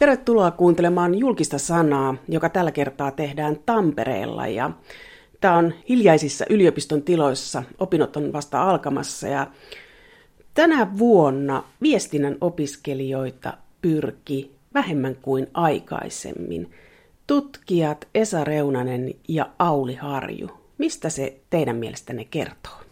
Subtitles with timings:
[0.00, 4.46] Tervetuloa kuuntelemaan julkista sanaa, joka tällä kertaa tehdään Tampereella.
[4.46, 4.70] Ja
[5.40, 7.62] tämä on hiljaisissa yliopiston tiloissa.
[7.78, 9.46] Opinnot on vasta alkamassa ja
[10.54, 16.70] tänä vuonna viestinnän opiskelijoita pyrki vähemmän kuin aikaisemmin.
[17.26, 20.50] Tutkijat Esa Reunanen ja Auli Harju.
[20.78, 22.89] Mistä se teidän mielestänne kertoo?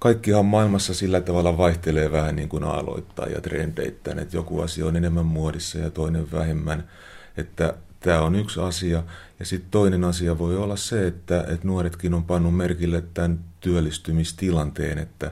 [0.00, 4.96] Kaikkihan maailmassa sillä tavalla vaihtelee vähän niin kuin aloittaa ja trendeittäin, että joku asia on
[4.96, 6.88] enemmän muodissa ja toinen vähemmän.
[7.36, 9.02] Että tämä on yksi asia.
[9.38, 14.98] Ja sitten toinen asia voi olla se, että, että nuoretkin on pannut merkille tämän työllistymistilanteen,
[14.98, 15.30] että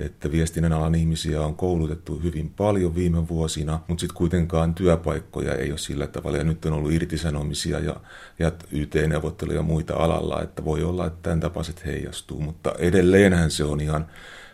[0.00, 5.70] että viestinnän alan ihmisiä on koulutettu hyvin paljon viime vuosina, mutta sitten kuitenkaan työpaikkoja ei
[5.70, 6.38] ole sillä tavalla.
[6.38, 7.96] Ja nyt on ollut irtisanomisia ja,
[8.38, 12.40] ja YT-neuvotteluja ja muita alalla, että voi olla, että tämän tapaiset heijastuu.
[12.40, 14.06] Mutta edelleenhän se on ihan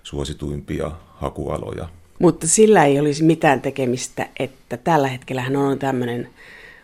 [0.02, 1.88] suosituimpia hakualoja.
[2.18, 6.28] Mutta sillä ei olisi mitään tekemistä, että tällä hetkellä on tämmöinen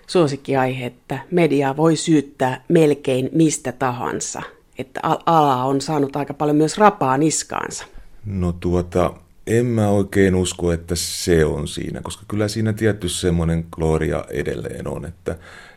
[0.07, 4.43] suosikkiaihe, että media voi syyttää melkein mistä tahansa.
[4.79, 7.85] Että ala on saanut aika paljon myös rapaa niskaansa.
[8.25, 9.15] No tuota,
[9.47, 14.89] en mä oikein usko, että se on siinä, koska kyllä siinä tietty semmoinen gloria edelleen
[14.89, 15.37] on, että,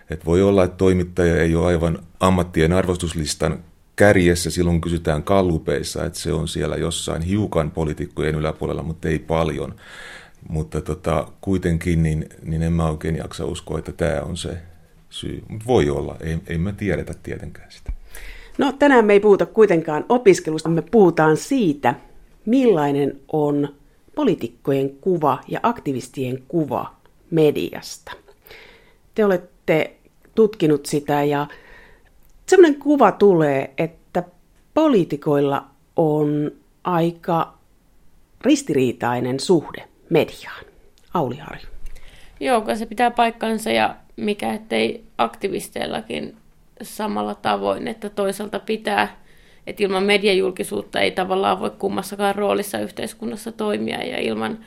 [0.10, 3.64] että voi olla, että toimittaja ei ole aivan ammattien arvostuslistan
[3.96, 9.76] kärjessä silloin kysytään kallupeissa, että se on siellä jossain hiukan poliitikkojen yläpuolella, mutta ei paljon.
[10.50, 14.58] Mutta tota, kuitenkin niin, niin en mä oikein jaksa uskoa, että tämä on se
[15.09, 15.44] syy.
[15.50, 17.92] Mutta voi olla, ei, ei mä tiedetä tietenkään sitä.
[18.58, 21.96] No tänään me ei puhuta kuitenkaan opiskelusta, me puhutaan siitä,
[22.46, 23.76] millainen on
[24.16, 26.96] poliitikkojen kuva ja aktivistien kuva
[27.32, 28.12] mediasta.
[29.16, 29.96] Te olette
[30.36, 31.48] tutkinut sitä ja
[32.46, 34.24] sellainen kuva tulee, että
[34.74, 35.66] poliitikoilla
[35.96, 36.52] on
[36.84, 37.54] aika
[38.42, 40.66] ristiriitainen suhde mediaan.
[41.14, 41.68] Auli Harju.
[42.40, 46.38] Joo, se pitää paikkansa ja mikä ettei aktivisteillakin
[46.82, 49.25] samalla tavoin, että toisaalta pitää
[49.68, 54.59] että ilman mediajulkisuutta ei tavallaan voi kummassakaan roolissa yhteiskunnassa toimia ja ilman,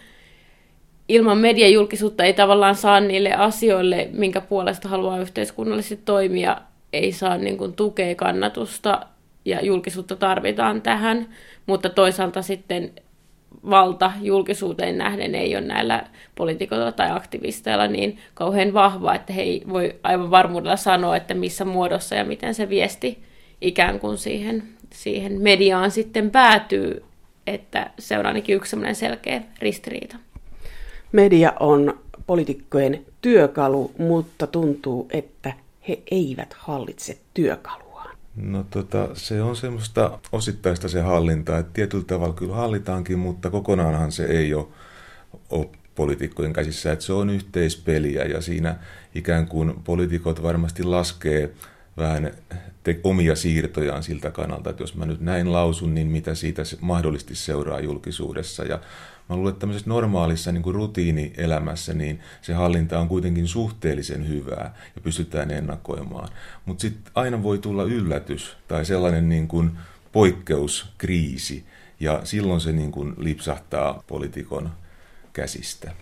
[1.09, 6.56] ilman mediajulkisuutta ei tavallaan saa niille asioille, minkä puolesta haluaa yhteiskunnallisesti toimia,
[6.92, 9.06] ei saa niin kuin tukea kannatusta
[9.44, 11.28] ja julkisuutta tarvitaan tähän,
[11.66, 12.92] mutta toisaalta sitten
[13.70, 16.04] valta julkisuuteen nähden ei ole näillä
[16.34, 21.64] poliitikoilla tai aktivisteilla niin kauhean vahva, että he ei voi aivan varmuudella sanoa, että missä
[21.64, 23.22] muodossa ja miten se viesti
[23.60, 24.62] ikään kuin siihen
[24.93, 27.03] siihen mediaan sitten päätyy,
[27.47, 30.16] että se on ainakin yksi selkeä ristiriita.
[31.12, 35.53] Media on poliitikkojen työkalu, mutta tuntuu, että
[35.88, 38.16] he eivät hallitse työkaluaan.
[38.37, 44.12] No tota, se on semmoista osittaista se hallinta, että tietyllä tavalla kyllä hallitaankin, mutta kokonaanhan
[44.12, 44.66] se ei ole,
[45.50, 48.76] ole poliitikkojen käsissä, että se on yhteispeliä ja siinä
[49.15, 51.50] ikään kuin poliitikot varmasti laskee
[51.98, 52.31] vähän
[52.82, 57.34] te- omia siirtojaan siltä kannalta, että jos mä nyt näin lausun, niin mitä siitä mahdollisesti
[57.34, 58.64] seuraa julkisuudessa.
[58.64, 58.81] Ja
[59.28, 64.75] mä luulen, että tämmöisessä normaalissa niin kuin rutiinielämässä, niin se hallinta on kuitenkin suhteellisen hyvää
[64.94, 66.28] ja pystytään ennakoimaan.
[66.66, 69.70] Mutta sitten aina voi tulla yllätys tai sellainen niin kuin
[70.12, 71.64] poikkeuskriisi,
[72.00, 74.70] ja silloin se niin kuin lipsahtaa poliitikon
[75.32, 75.92] käsistä.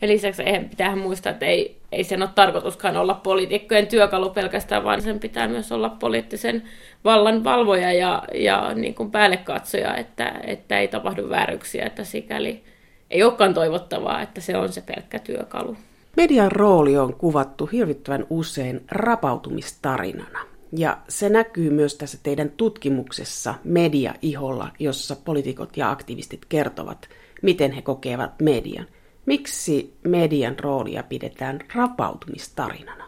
[0.00, 5.02] Ja lisäksi pitää muistaa, että ei, ei sen ole tarkoituskaan olla poliitikkojen työkalu pelkästään, vaan
[5.02, 6.62] sen pitää myös olla poliittisen
[7.04, 12.62] vallan valvoja ja, ja niin kuin päällekatsoja, että, että ei tapahdu vääryksiä, että sikäli
[13.10, 15.76] ei olekaan toivottavaa, että se on se pelkkä työkalu.
[16.16, 20.38] Median rooli on kuvattu hirvittävän usein rapautumistarinana.
[20.72, 27.08] Ja se näkyy myös tässä teidän tutkimuksessa Media-iholla, jossa poliitikot ja aktivistit kertovat,
[27.42, 28.86] miten he kokevat median.
[29.28, 33.04] Miksi median roolia pidetään rapautumistarinana?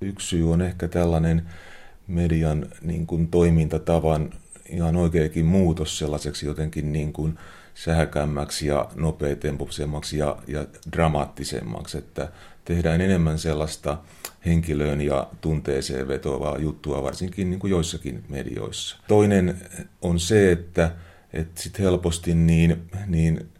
[0.00, 1.42] Yksi syy on ehkä tällainen
[2.06, 4.30] median niin kuin, toimintatavan
[4.68, 7.38] ihan oikeakin muutos sellaiseksi jotenkin niin kuin
[7.74, 12.28] sähäkämmäksi ja nopeatempoisemmaksi ja, ja dramaattisemmaksi, että
[12.64, 13.98] tehdään enemmän sellaista
[14.46, 18.96] henkilöön ja tunteeseen vetoavaa juttua, varsinkin niin kuin joissakin medioissa.
[19.08, 19.60] Toinen
[20.02, 20.90] on se, että,
[21.32, 23.53] että sit helposti niin, niin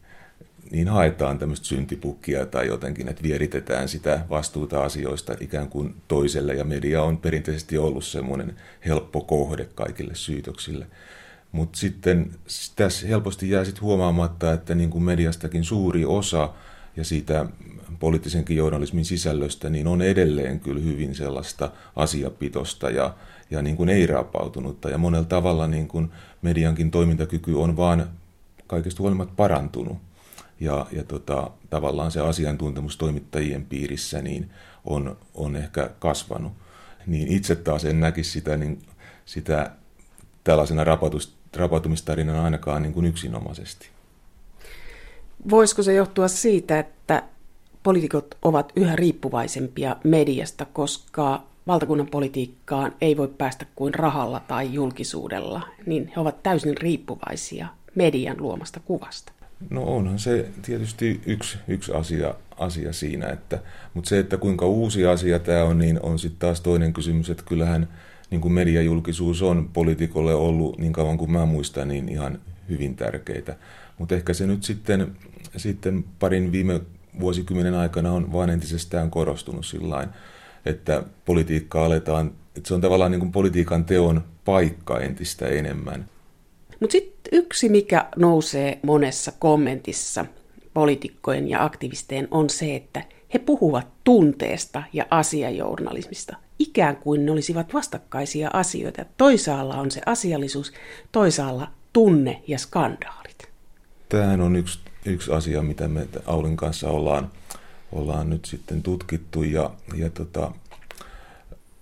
[0.75, 6.65] niin haetaan tämmöistä syntipukkia tai jotenkin, että vieritetään sitä vastuuta asioista ikään kuin toiselle, ja
[6.65, 8.57] media on perinteisesti ollut semmoinen
[8.87, 10.87] helppo kohde kaikille syytöksille.
[11.53, 12.31] Mutta sitten
[12.77, 16.51] tässä helposti jää sitten huomaamatta, että niin kuin mediastakin suuri osa
[16.97, 17.47] ja siitä
[17.99, 23.15] poliittisenkin journalismin sisällöstä, niin on edelleen kyllä hyvin sellaista asiapitosta ja,
[23.51, 24.89] ja niin kuin ei rapautunutta.
[24.89, 26.11] Ja monella tavalla niin kuin
[26.43, 28.11] mediankin toimintakyky on vaan
[28.67, 29.99] kaikesta huolimatta parantunut
[30.61, 34.51] ja, ja tota, tavallaan se asiantuntemus toimittajien piirissä niin
[34.85, 36.53] on, on ehkä kasvanut.
[37.07, 38.83] Niin itse taas en näkisi sitä, niin,
[39.25, 39.71] sitä
[40.45, 43.89] tällaisena rapatus, rapautumistarinana ainakaan niin kuin yksinomaisesti.
[45.51, 47.23] Voisiko se johtua siitä, että
[47.83, 55.69] poliitikot ovat yhä riippuvaisempia mediasta, koska valtakunnan politiikkaan ei voi päästä kuin rahalla tai julkisuudella,
[55.87, 59.33] niin he ovat täysin riippuvaisia median luomasta kuvasta.
[59.71, 63.59] No onhan se tietysti yksi, yksi asia, asia siinä, että,
[63.95, 67.45] mutta se, että kuinka uusi asia tämä on, niin on sitten taas toinen kysymys, että
[67.47, 67.89] kyllähän
[68.31, 72.39] niin kuin mediajulkisuus on poliitikolle ollut niin kauan kuin mä muistan, niin ihan
[72.69, 73.57] hyvin tärkeitä.
[73.99, 75.17] Mutta ehkä se nyt sitten,
[75.57, 76.81] sitten parin viime
[77.21, 80.09] vuosikymmenen aikana on vain entisestään korostunut sillä
[80.67, 86.09] että politiikka aletaan, että se on tavallaan niin kuin politiikan teon paikka entistä enemmän.
[86.81, 90.27] Mutta sitten yksi, mikä nousee monessa kommentissa
[90.75, 93.05] poliitikkojen ja aktivistien, on se, että
[93.35, 99.05] he puhuvat tunteesta ja asiajournalismista, ikään kuin ne olisivat vastakkaisia asioita.
[99.17, 100.73] Toisaalla on se asiallisuus,
[101.13, 103.49] toisaalla tunne ja skandaalit.
[104.09, 107.31] Tämähän on yksi, yksi asia, mitä me Aulin kanssa ollaan,
[107.93, 110.53] ollaan nyt sitten tutkittu ja, ja tota,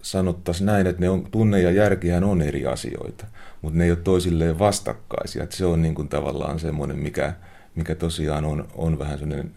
[0.02, 3.26] sanottaisiin näin, että ne on, tunne ja järkihän on eri asioita,
[3.62, 5.42] mutta ne ei ole toisilleen vastakkaisia.
[5.42, 7.32] Että se on niin kuin tavallaan semmoinen, mikä,
[7.74, 9.50] mikä tosiaan on, on vähän semmoinen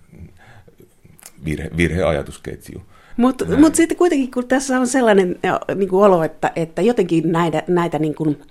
[1.45, 2.81] virhe, virheajatusketju.
[3.17, 5.39] Mutta mut sitten kuitenkin, kun tässä on sellainen
[5.75, 8.41] niin kuin olo, että, että jotenkin näitä, näitä niin kuin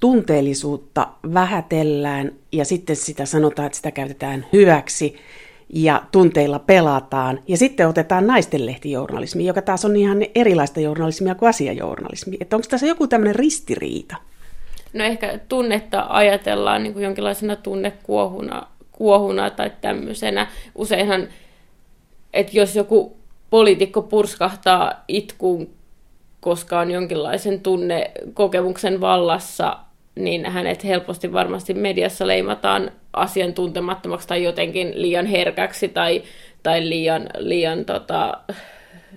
[0.00, 5.16] tunteellisuutta vähätellään ja sitten sitä sanotaan, että sitä käytetään hyväksi,
[5.74, 7.40] ja tunteilla pelataan.
[7.48, 12.36] Ja sitten otetaan naistenlehtijournalismi, joka taas on ihan erilaista journalismia kuin asiajournalismi.
[12.40, 14.16] Että onko tässä joku tämmöinen ristiriita?
[14.92, 18.66] No ehkä tunnetta ajatellaan niin kuin jonkinlaisena tunnekuohuna
[18.98, 20.46] kuohuna tai tämmöisenä.
[20.74, 21.28] Useinhan,
[22.32, 23.16] että jos joku
[23.50, 25.70] poliitikko purskahtaa itkuun,
[26.40, 29.76] koska on jonkinlaisen tunnekokemuksen vallassa,
[30.18, 36.22] niin hänet helposti varmasti mediassa leimataan asiantuntemattomaksi tai jotenkin liian herkäksi tai,
[36.62, 38.38] tai liian, liian, tota,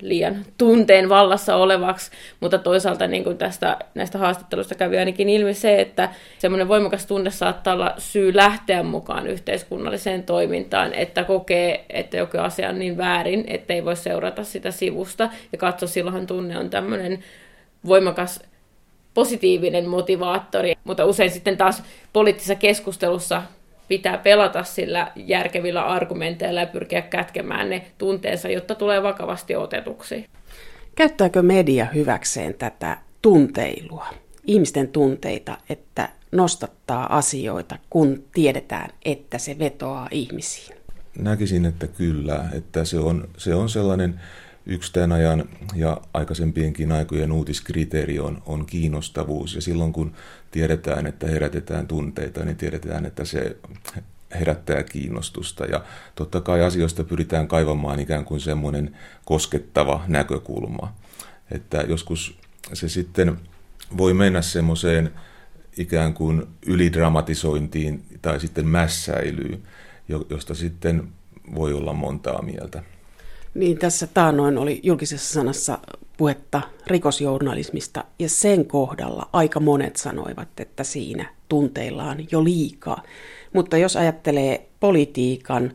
[0.02, 5.82] liian tunteen vallassa olevaksi, mutta toisaalta niin kuin tästä, näistä haastatteluista kävi ainakin ilmi se,
[5.82, 6.10] että
[6.40, 12.70] semmoinen voimakas tunne saattaa olla syy lähteä mukaan yhteiskunnalliseen toimintaan, että kokee, että joku asia
[12.70, 17.20] on niin väärin, että ei voi seurata sitä sivusta ja katso, silloinhan tunne on tämmöinen
[17.86, 18.51] voimakas
[19.14, 23.44] positiivinen motivaattori, mutta usein sitten taas poliittisessa keskustelussa
[23.88, 30.26] pitää pelata sillä järkevillä argumenteilla ja pyrkiä kätkemään ne tunteensa, jotta tulee vakavasti otetuksi.
[30.96, 34.08] Käyttääkö media hyväkseen tätä tunteilua,
[34.46, 40.78] ihmisten tunteita, että nostattaa asioita, kun tiedetään, että se vetoaa ihmisiin?
[41.20, 44.20] Näkisin, että kyllä, että se on, se on sellainen
[44.66, 49.56] yksi tämän ajan ja aikaisempienkin aikojen uutiskriteeri on, on kiinnostavuus.
[49.56, 50.14] Ja silloin kun
[50.52, 53.58] tiedetään, että herätetään tunteita, niin tiedetään, että se
[54.40, 55.66] herättää kiinnostusta.
[55.66, 55.84] Ja
[56.16, 60.94] totta kai asioista pyritään kaivamaan ikään kuin semmoinen koskettava näkökulma.
[61.52, 62.38] Että joskus
[62.74, 63.38] se sitten
[63.98, 65.12] voi mennä semmoiseen
[65.78, 69.64] ikään kuin ylidramatisointiin tai sitten mässäilyyn,
[70.30, 71.08] josta sitten
[71.56, 72.84] voi olla montaa mieltä.
[73.54, 75.80] Niin, tässä taanoin oli julkisessa sanassa
[76.18, 83.04] puhetta rikosjournalismista, ja sen kohdalla aika monet sanoivat, että siinä tunteillaan jo liikaa.
[83.54, 85.72] Mutta jos ajattelee politiikan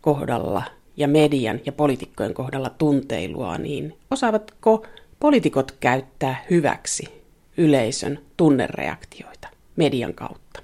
[0.00, 0.62] kohdalla
[0.96, 4.86] ja median ja poliitikkojen kohdalla tunteilua, niin osaavatko
[5.20, 7.22] poliitikot käyttää hyväksi
[7.56, 10.62] yleisön tunnereaktioita median kautta?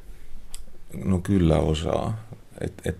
[1.04, 2.18] No kyllä osaa.
[2.64, 2.96] Et, et.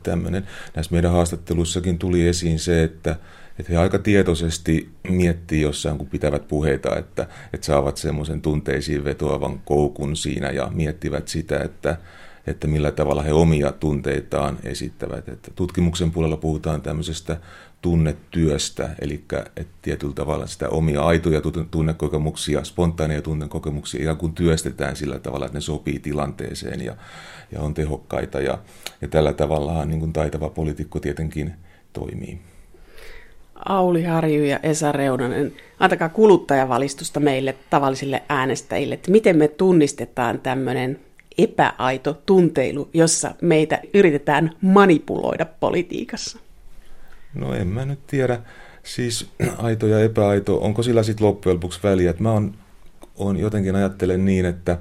[0.74, 3.16] Näissä meidän haastatteluissakin tuli esiin se, että
[3.58, 9.60] että he aika tietoisesti miettii jossain, kun pitävät puheita, että, että saavat semmoisen tunteisiin vetoavan
[9.64, 11.96] koukun siinä ja miettivät sitä, että,
[12.46, 15.28] että millä tavalla he omia tunteitaan esittävät.
[15.28, 17.36] Että tutkimuksen puolella puhutaan tämmöisestä
[17.82, 19.24] tunnetyöstä, eli
[19.56, 25.56] että tietyllä tavalla sitä omia aitoja tunnekokemuksia, spontaaneja tunnekokemuksia ikään kuin työstetään sillä tavalla, että
[25.56, 26.96] ne sopii tilanteeseen ja,
[27.52, 28.40] ja on tehokkaita.
[28.40, 28.58] Ja,
[29.00, 31.52] ja tällä tavalla niin kuin taitava poliitikko tietenkin
[31.92, 32.40] toimii.
[33.68, 41.00] Auli Harju ja Esa Reunanen, antakaa kuluttajavalistusta meille tavallisille äänestäjille, että miten me tunnistetaan tämmöinen
[41.38, 46.38] epäaito tunteilu, jossa meitä yritetään manipuloida politiikassa?
[47.34, 48.38] No en mä nyt tiedä.
[48.82, 52.10] Siis aito ja epäaito, onko sillä sitten loppujen lopuksi väliä?
[52.10, 52.54] Että mä on,
[53.16, 54.78] on jotenkin ajattelen niin, että,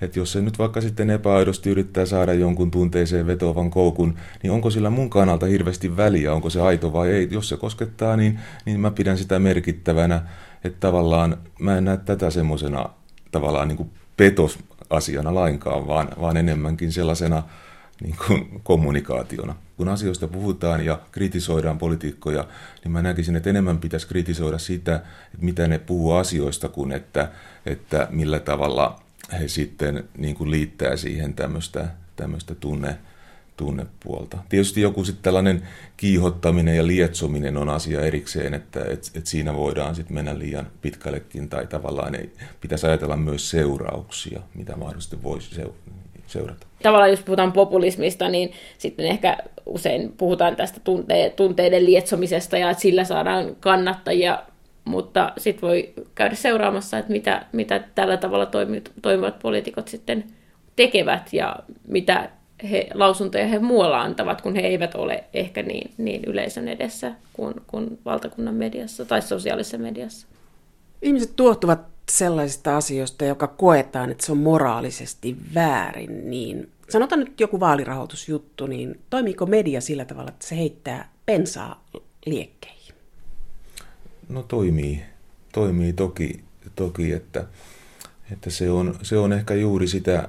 [0.00, 4.70] Että jos se nyt vaikka sitten epäaidosti yrittää saada jonkun tunteeseen vetovan koukun, niin onko
[4.70, 7.28] sillä mun kannalta hirveästi väliä, onko se aito vai ei.
[7.30, 10.22] Jos se koskettaa, niin, niin mä pidän sitä merkittävänä,
[10.64, 12.90] että tavallaan mä en näe tätä semmoisena
[13.30, 17.42] tavallaan niin kuin petosasiana lainkaan, vaan, vaan enemmänkin sellaisena
[18.00, 19.54] niin kuin kommunikaationa.
[19.76, 22.48] Kun asioista puhutaan ja kritisoidaan politiikkoja,
[22.84, 24.94] niin mä näkisin, että enemmän pitäisi kritisoida sitä,
[25.34, 27.32] että mitä ne puhuu asioista, kuin että,
[27.66, 29.00] että millä tavalla
[29.40, 32.98] he sitten niin kuin liittää siihen tämmöistä, tämmöistä tunne,
[33.56, 34.38] tunnepuolta.
[34.48, 39.94] Tietysti joku sitten tällainen kiihottaminen ja lietsominen on asia erikseen, että et, et siinä voidaan
[39.94, 45.90] sitten mennä liian pitkällekin tai tavallaan ei, pitäisi ajatella myös seurauksia, mitä mahdollisesti voisi seurata.
[46.82, 52.80] Tavallaan jos puhutaan populismista, niin sitten ehkä usein puhutaan tästä tunte- tunteiden lietsomisesta ja että
[52.80, 54.42] sillä saadaan kannattajia,
[54.84, 58.46] mutta sitten voi käydä seuraamassa, että mitä, mitä tällä tavalla
[59.02, 60.24] toimivat poliitikot sitten
[60.76, 61.56] tekevät ja
[61.88, 62.30] mitä
[62.70, 67.54] he, lausuntoja he muualla antavat, kun he eivät ole ehkä niin, niin yleisön edessä kuin,
[67.66, 70.26] kuin valtakunnan mediassa tai sosiaalisessa mediassa.
[71.02, 77.60] Ihmiset tuottuvat sellaisista asioista, joka koetaan, että se on moraalisesti väärin, niin sanotaan nyt joku
[77.60, 81.84] vaalirahoitusjuttu, niin toimiiko media sillä tavalla, että se heittää pensaa
[82.26, 82.94] liekkeihin?
[84.28, 85.02] No toimii,
[85.52, 86.44] toimii toki,
[86.76, 87.44] toki että,
[88.32, 90.28] että se, on, se on ehkä juuri sitä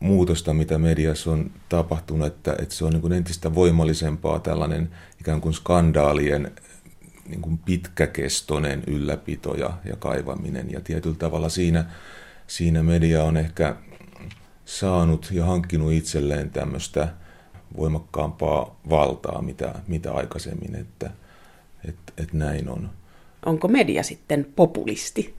[0.00, 4.90] muutosta, mitä mediassa on tapahtunut, että, että se on niin kuin entistä voimallisempaa tällainen
[5.20, 6.52] ikään kuin skandaalien
[7.28, 10.70] niin kuin pitkäkestoinen ylläpito ja, ja kaivaminen.
[10.70, 11.84] Ja tietyllä tavalla siinä,
[12.46, 13.76] siinä media on ehkä
[14.64, 17.08] saanut ja hankkinut itselleen tämmöistä
[17.76, 21.10] voimakkaampaa valtaa, mitä, mitä aikaisemmin, että
[21.88, 22.90] et, et näin on.
[23.46, 25.34] Onko media sitten populisti?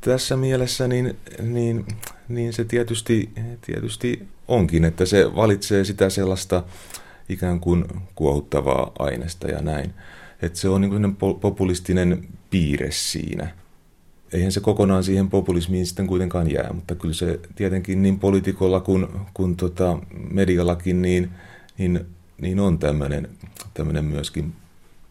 [0.00, 1.86] Tässä mielessä niin, niin,
[2.28, 6.62] niin se tietysti, tietysti onkin, että se valitsee sitä sellaista
[7.28, 9.94] ikään kuin kuohuttavaa aineesta ja näin
[10.42, 13.48] että se on niin populistinen piirre siinä.
[14.32, 19.06] Eihän se kokonaan siihen populismiin sitten kuitenkaan jää, mutta kyllä se tietenkin niin poliitikolla kuin,
[19.34, 19.98] kuin tota
[20.30, 21.30] mediallakin niin,
[21.78, 22.06] niin,
[22.40, 23.28] niin on tämmöinen,
[23.74, 24.52] tämmöinen myöskin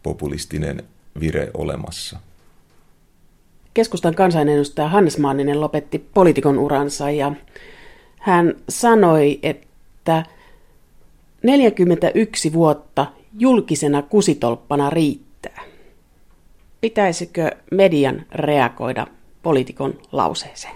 [0.02, 0.82] populistinen
[1.20, 2.18] vire olemassa.
[3.74, 7.32] Keskustan kansanedustaja Hannes Manninen lopetti poliitikon uransa ja
[8.18, 10.24] hän sanoi, että
[11.42, 13.06] 41 vuotta
[13.38, 15.62] julkisena kusitolppana riittää.
[16.80, 19.06] Pitäisikö median reagoida
[19.42, 20.74] poliitikon lauseeseen?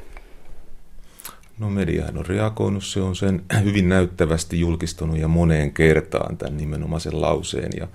[1.59, 7.21] No mediahan on reagoinut, se on sen hyvin näyttävästi julkistanut ja moneen kertaan tämän nimenomaisen
[7.21, 7.71] lauseen.
[7.77, 7.89] Ja,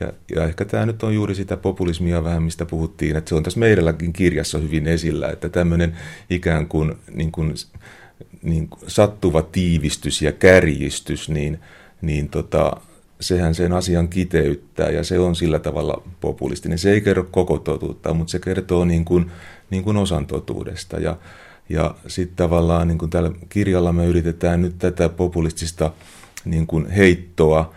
[0.00, 3.42] ja, ja ehkä tämä nyt on juuri sitä populismia vähän, mistä puhuttiin, että se on
[3.42, 5.96] tässä meidänkin kirjassa hyvin esillä, että tämmöinen
[6.30, 7.54] ikään kuin, niin kuin,
[8.42, 11.60] niin kuin sattuva tiivistys ja kärjistys, niin,
[12.02, 12.80] niin tota,
[13.26, 16.78] sehän sen asian kiteyttää ja se on sillä tavalla populistinen.
[16.78, 19.30] Se ei kerro koko totuutta, mutta se kertoo niin kuin,
[19.70, 20.98] niin kuin osan totuudesta.
[20.98, 21.16] Ja,
[21.68, 25.92] ja sitten tavallaan niin kuin tällä kirjalla me yritetään nyt tätä populistista
[26.44, 27.74] niin kuin heittoa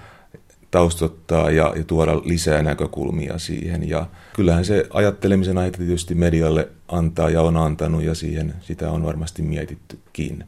[0.71, 3.89] taustottaa ja, ja tuoda lisää näkökulmia siihen.
[3.89, 9.05] Ja kyllähän se ajattelemisen aihetta tietysti medialle antaa ja on antanut ja siihen sitä on
[9.05, 10.43] varmasti mietittykin.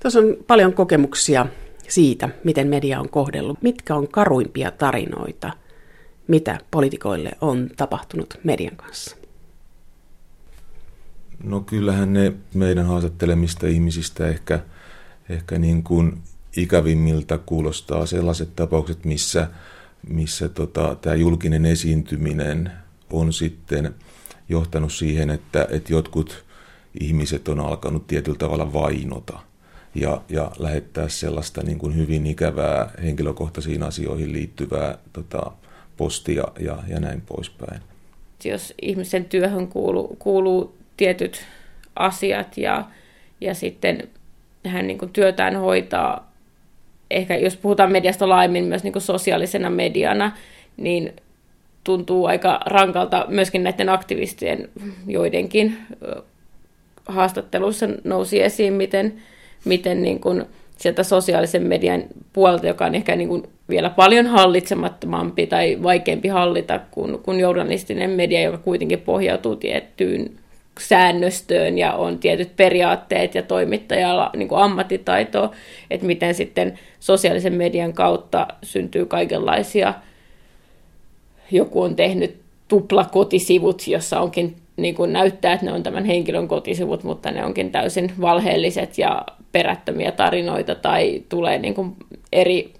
[0.00, 1.46] Tuossa on paljon kokemuksia
[1.90, 3.62] siitä, miten media on kohdellut.
[3.62, 5.52] Mitkä on karuimpia tarinoita,
[6.28, 9.16] mitä poliitikoille on tapahtunut median kanssa?
[11.44, 14.60] No kyllähän ne meidän haastattelemista ihmisistä ehkä,
[15.28, 16.18] ehkä niin kuin
[16.56, 19.50] ikävimmiltä kuulostaa sellaiset tapaukset, missä,
[20.08, 22.72] missä tota, tämä julkinen esiintyminen
[23.10, 23.94] on sitten
[24.48, 26.44] johtanut siihen, että, että jotkut
[27.00, 29.38] ihmiset on alkanut tietyllä tavalla vainota–
[29.94, 35.52] ja, ja lähettää sellaista niin kuin hyvin ikävää henkilökohtaisiin asioihin liittyvää tota,
[35.96, 37.80] postia ja, ja näin poispäin.
[38.44, 41.44] Jos ihmisen työhön kuuluu, kuuluu tietyt
[41.96, 42.84] asiat ja,
[43.40, 44.08] ja sitten
[44.66, 46.32] hän niin kuin työtään hoitaa,
[47.10, 50.32] ehkä jos puhutaan mediasta laajemmin myös niin kuin sosiaalisena mediana,
[50.76, 51.12] niin
[51.84, 54.68] tuntuu aika rankalta myöskin näiden aktivistien
[55.06, 55.78] joidenkin
[57.06, 59.22] haastatteluissa nousi esiin, miten,
[59.64, 60.44] miten niin kuin
[60.76, 66.80] sieltä sosiaalisen median puolelta, joka on ehkä niin kuin vielä paljon hallitsemattomampi tai vaikeampi hallita
[66.90, 70.30] kuin, kuin journalistinen media, joka kuitenkin pohjautuu tiettyyn
[70.80, 75.52] säännöstöön ja on tietyt periaatteet ja toimittajalla niin kuin ammattitaito,
[75.90, 79.94] että miten sitten sosiaalisen median kautta syntyy kaikenlaisia,
[81.50, 87.04] joku on tehnyt tuplakotisivut, jossa onkin niin kuin näyttää, että ne on tämän henkilön kotisivut,
[87.04, 91.96] mutta ne onkin täysin valheelliset ja perättömiä tarinoita tai tulee niin kuin
[92.32, 92.74] eri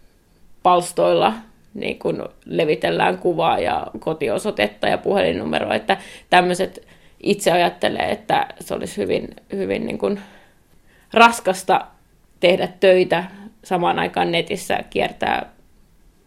[0.62, 1.32] palstoilla
[1.74, 5.96] niin kuin levitellään kuvaa ja kotiosoitetta ja puhelinnumeroa, että
[6.30, 6.86] tämmöiset
[7.22, 10.20] itse ajattelee, että se olisi hyvin, hyvin niin kuin
[11.12, 11.86] raskasta
[12.40, 13.24] tehdä töitä
[13.64, 15.52] samaan aikaan netissä, kiertää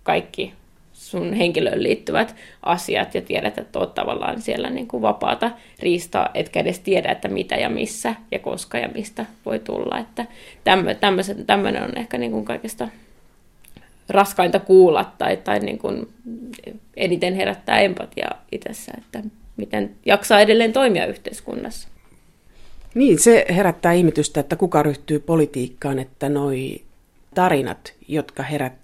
[0.03, 0.53] kaikki
[1.10, 6.60] sun henkilöön liittyvät asiat ja tiedät, että oot tavallaan siellä niin kuin vapaata riistaa, etkä
[6.60, 10.00] edes tiedä, että mitä ja missä ja koska ja mistä voi tulla.
[10.00, 10.25] Että
[11.48, 12.88] tämmöinen on ehkä niin kuin kaikista
[14.10, 16.07] raskainta kuulla tai, tai niin kuin
[16.98, 19.24] eniten herättää empatiaa itsessä, että
[19.57, 21.88] miten jaksaa edelleen toimia yhteiskunnassa.
[22.95, 26.81] Niin, se herättää ihmetystä, että kuka ryhtyy politiikkaan, että noi
[27.36, 28.43] tarinat, jotka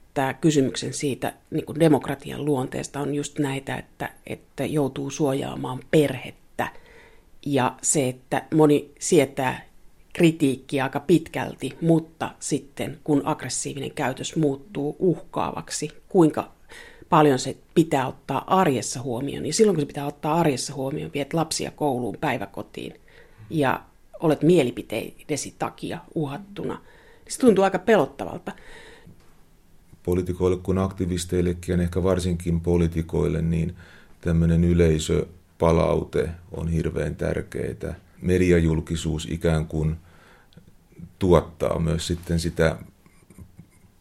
[0.10, 6.68] herättää kysymyksen siitä niin kuin demokratian luonteesta, on just näitä, että, että joutuu suojaamaan perhettä.
[7.46, 9.66] Ja se, että moni sietää
[10.14, 16.52] kritiikkiä aika pitkälti, mutta sitten kun aggressiivinen käytös muuttuu uhkaavaksi, kuinka
[17.10, 19.46] paljon se pitää ottaa arjessa huomioon.
[19.46, 22.94] Ja silloin kun se pitää ottaa arjessa huomioon, viet lapsia kouluun, päiväkotiin
[23.50, 23.84] ja
[24.20, 28.52] olet mielipiteidesi takia uhattuna, niin se tuntuu aika pelottavalta.
[30.10, 33.76] Poliitikoille kuin aktivisteillekin ja ehkä varsinkin poliitikoille, niin
[34.22, 37.96] tämmöinen yleisöpalaute on hirveän tärkeää.
[38.22, 39.96] Mediajulkisuus ikään kuin
[41.20, 42.78] tuottaa myös sitten sitä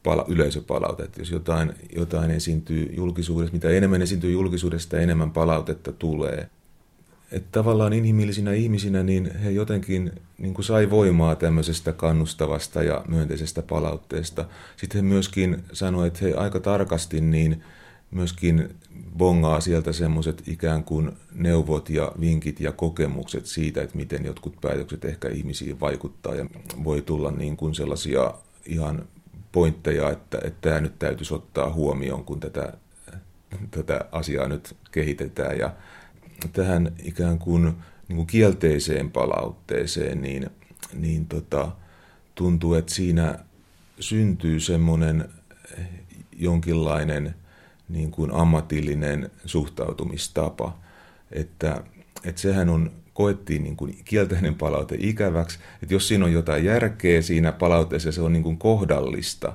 [0.02, 1.20] pala- yleisöpalautetta.
[1.20, 6.50] Jos jotain, jotain esiintyy julkisuudessa, mitä enemmän esiintyy julkisuudesta, enemmän palautetta tulee.
[7.32, 13.62] Että tavallaan inhimillisinä ihmisinä niin he jotenkin niin kuin sai voimaa tämmöisestä kannustavasta ja myönteisestä
[13.62, 14.44] palautteesta.
[14.76, 17.62] Sitten he myöskin sanoivat, että he aika tarkasti niin
[18.10, 18.68] myöskin
[19.16, 25.04] bongaa sieltä semmoiset ikään kuin neuvot ja vinkit ja kokemukset siitä, että miten jotkut päätökset
[25.04, 26.46] ehkä ihmisiin vaikuttaa ja
[26.84, 28.34] voi tulla niin kuin sellaisia
[28.66, 29.08] ihan
[29.52, 32.72] pointteja, että, että tämä nyt täytyisi ottaa huomioon, kun tätä,
[33.70, 35.58] tätä asiaa nyt kehitetään.
[35.58, 35.72] Ja
[36.52, 37.62] tähän ikään kuin,
[38.08, 40.50] niin kuin kielteiseen palautteeseen, niin,
[40.92, 41.72] niin tota,
[42.34, 43.38] tuntuu, että siinä
[44.00, 45.28] syntyy semmoinen
[46.32, 47.34] jonkinlainen
[47.88, 50.78] niin kuin ammatillinen suhtautumistapa,
[51.32, 51.84] että,
[52.24, 57.22] että sehän on koettiin niin kuin kielteinen palaute ikäväksi, että jos siinä on jotain järkeä
[57.22, 59.52] siinä palautteessa se on niin kuin kohdallista,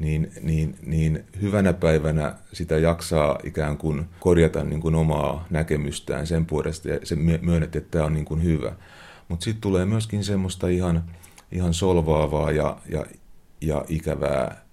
[0.00, 6.46] niin, niin, niin hyvänä päivänä sitä jaksaa ikään kuin korjata niin kuin omaa näkemystään sen
[6.46, 8.72] puolesta ja se myönnet, että tämä on niin kuin hyvä.
[9.28, 11.04] Mutta sitten tulee myöskin semmoista ihan,
[11.52, 13.06] ihan solvaavaa ja, ja,
[13.60, 14.64] ja ikävää,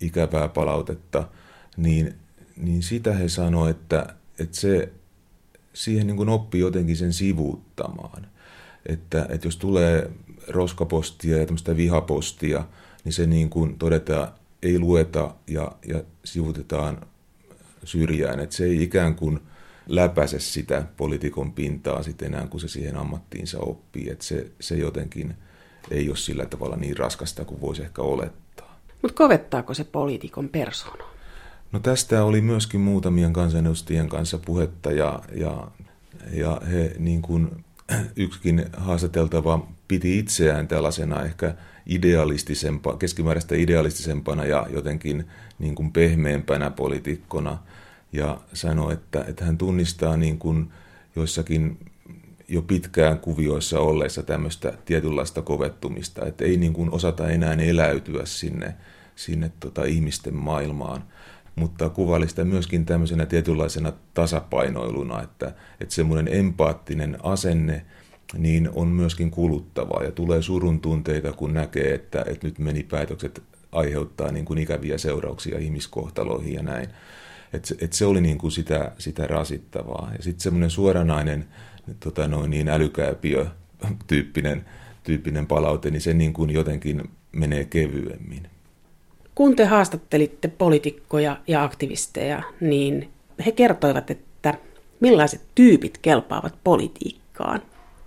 [0.00, 1.28] ikävää palautetta,
[1.76, 2.14] niin,
[2.56, 4.06] niin sitä he sanoivat, että,
[4.38, 4.92] että se
[5.72, 8.26] siihen niin kuin oppii jotenkin sen sivuuttamaan.
[8.86, 10.10] Että, että jos tulee
[10.48, 12.64] roskapostia ja tämmöistä vihapostia,
[13.04, 14.28] niin se niin kuin todetaan,
[14.64, 17.06] ei lueta ja, ja sivutetaan
[17.84, 18.40] syrjään.
[18.40, 19.40] Että se ei ikään kuin
[19.86, 24.10] läpäise sitä poliitikon pintaa sitten enää, kun se siihen ammattiinsa oppii.
[24.10, 25.34] Että se, se jotenkin
[25.90, 28.80] ei ole sillä tavalla niin raskasta kuin voisi ehkä olettaa.
[29.02, 31.04] Mutta kovettaako se poliitikon persona?
[31.72, 35.68] No tästä oli myöskin muutamien kansanedustajien kanssa puhetta ja, ja,
[36.32, 37.64] ja he niin kuin
[38.16, 41.54] yksikin haastateltava piti itseään tällaisena ehkä
[41.86, 45.24] idealistisempana, keskimääräistä idealistisempana ja jotenkin
[45.58, 47.58] niin kuin pehmeämpänä poliitikkona.
[48.12, 50.72] Ja sanoi, että, että hän tunnistaa niin kuin
[51.16, 51.78] joissakin
[52.48, 58.74] jo pitkään kuvioissa olleissa tämmöistä tietynlaista kovettumista, että ei niin kuin osata enää eläytyä sinne,
[59.16, 61.04] sinne tota ihmisten maailmaan.
[61.56, 67.86] Mutta kuvaili sitä myöskin tämmöisenä tietynlaisena tasapainoiluna, että, että semmoinen empaattinen asenne
[68.38, 73.42] niin on myöskin kuluttavaa ja tulee surun tunteita, kun näkee, että, että nyt meni päätökset
[73.72, 76.88] aiheuttaa niin kuin ikäviä seurauksia ihmiskohtaloihin ja näin.
[77.52, 80.10] Et, et se oli niin kuin sitä, sitä rasittavaa.
[80.16, 81.44] Ja sitten semmoinen suoranainen
[82.00, 83.46] tota noin niin älykääpiö
[84.06, 84.64] tyyppinen,
[85.02, 88.48] tyyppinen palaute, niin se niin kuin jotenkin menee kevyemmin.
[89.34, 93.08] Kun te haastattelitte poliitikkoja ja aktivisteja, niin
[93.46, 94.54] he kertoivat, että
[95.00, 97.62] millaiset tyypit kelpaavat politiikkaan.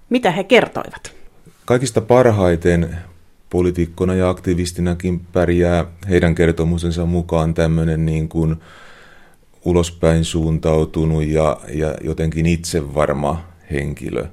[0.09, 1.11] Mitä he kertoivat?
[1.65, 2.97] Kaikista parhaiten
[3.49, 8.55] poliitikkona ja aktivistinakin pärjää heidän kertomusensa mukaan tämmöinen niin kuin
[9.65, 14.25] ulospäin suuntautunut ja, ja jotenkin itsevarma henkilö,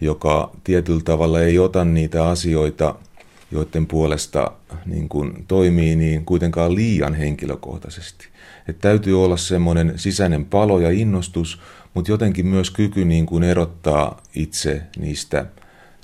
[0.00, 2.94] joka tietyllä tavalla ei ota niitä asioita–
[3.52, 4.52] joiden puolesta
[4.86, 8.28] niin kuin toimii, niin kuitenkaan liian henkilökohtaisesti.
[8.68, 11.60] Et täytyy olla semmoinen sisäinen palo ja innostus,
[11.94, 15.46] mutta jotenkin myös kyky niin kuin erottaa itse niistä,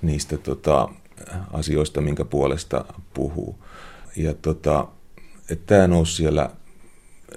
[0.02, 0.88] niistä tota,
[1.52, 3.58] asioista, minkä puolesta puhuu.
[4.16, 4.88] Ja tota,
[5.66, 6.50] tämä nousi siellä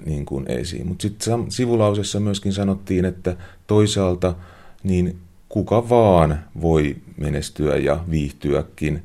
[0.06, 0.88] niin kuin esiin.
[0.88, 3.36] Mutta sitten sivulausessa myöskin sanottiin, että
[3.68, 4.36] toisaalta
[4.84, 9.04] niin kuka vaan voi menestyä ja viihtyäkin,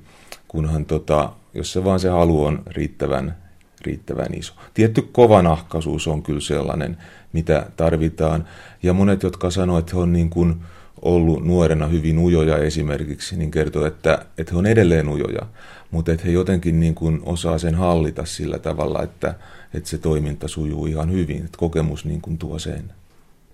[0.48, 3.36] kunhan tota, jos se vaan se halu on riittävän,
[3.80, 4.54] riittävän iso.
[4.74, 6.96] Tietty kovanahkaisuus on kyllä sellainen,
[7.34, 8.48] mitä tarvitaan.
[8.82, 10.54] Ja monet, jotka sanoivat, että he on niin kuin
[11.02, 15.46] ollut nuorena hyvin ujoja esimerkiksi, niin kertoo, että, että he on edelleen ujoja,
[15.90, 19.34] mutta että he jotenkin niin kuin osaa sen hallita sillä tavalla, että,
[19.74, 22.92] että se toiminta sujuu ihan hyvin, että kokemus niin kuin tuo sen.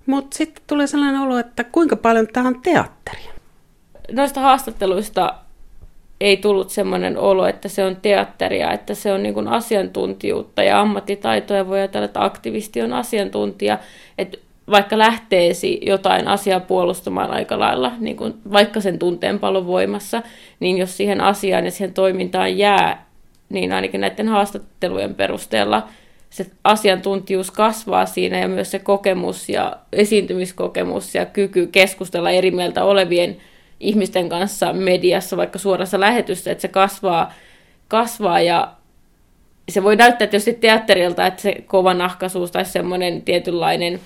[0.06, 3.32] Mutta sitten tulee sellainen olo, että kuinka paljon tämä on teatteria?
[4.12, 5.34] Noista haastatteluista
[6.20, 11.68] ei tullut sellainen olo, että se on teatteria, että se on niin asiantuntijuutta ja ammattitaitoja.
[11.68, 13.78] Voi ajatella, että aktivisti on asiantuntija,
[14.18, 14.38] että
[14.70, 20.22] vaikka lähteesi jotain asiaa puolustamaan aika lailla, niin kuin vaikka sen tunteenpalon voimassa,
[20.60, 23.06] niin jos siihen asiaan ja siihen toimintaan jää,
[23.48, 25.88] niin ainakin näiden haastattelujen perusteella
[26.30, 32.84] se asiantuntijuus kasvaa siinä ja myös se kokemus ja esiintymiskokemus ja kyky keskustella eri mieltä
[32.84, 33.36] olevien
[33.80, 37.32] ihmisten kanssa mediassa, vaikka suorassa lähetyssä, että se kasvaa,
[37.88, 38.72] kasvaa ja
[39.68, 44.00] se voi näyttää tietysti teatterilta, että se kova nahkaisuus tai semmoinen tietynlainen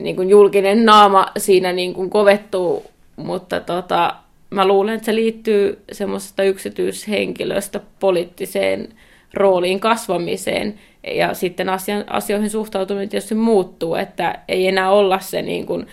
[0.00, 2.84] niin kuin julkinen naama siinä niin kuin kovettuu,
[3.16, 4.14] mutta tota,
[4.50, 8.88] mä luulen, että se liittyy semmoisesta yksityishenkilöstä poliittiseen
[9.34, 10.74] rooliin kasvamiseen
[11.14, 11.68] ja sitten
[12.06, 15.86] asioihin suhtautuminen tietysti muuttuu, että ei enää olla se niin kuin,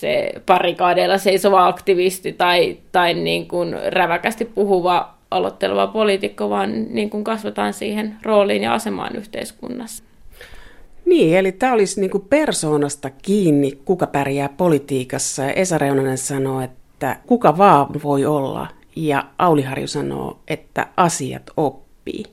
[0.00, 7.24] se parikaadeilla seisova aktivisti tai, tai niin kuin räväkästi puhuva aloitteleva poliitikko, vaan niin kuin
[7.24, 10.04] kasvataan siihen rooliin ja asemaan yhteiskunnassa.
[11.06, 15.42] Niin, eli tämä olisi niin kuin persoonasta kiinni, kuka pärjää politiikassa.
[15.42, 18.68] Ja Esa Reunanen sanoo, että kuka vaan voi olla.
[18.96, 22.24] Ja Auli Harju sanoo, että asiat oppii.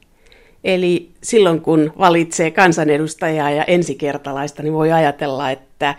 [0.63, 5.95] Eli silloin kun valitsee kansanedustajaa ja ensikertalaista, niin voi ajatella, että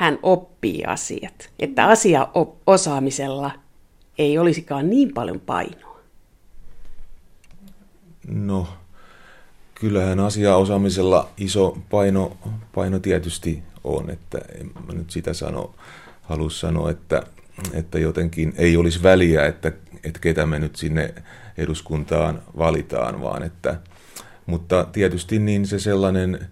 [0.00, 1.50] hän oppii asiat.
[1.58, 3.50] Että asiaosaamisella
[4.18, 6.00] ei olisikaan niin paljon painoa.
[8.28, 8.68] No,
[9.74, 12.36] kyllähän asiaosaamisella iso paino,
[12.74, 15.74] paino tietysti on, että en mä nyt sitä sano,
[16.22, 17.22] halua sanoa, että,
[17.72, 19.72] että jotenkin ei olisi väliä, että,
[20.04, 21.14] että ketä me nyt sinne
[21.58, 23.76] eduskuntaan valitaan, vaan että,
[24.46, 26.48] mutta tietysti niin se sellainen,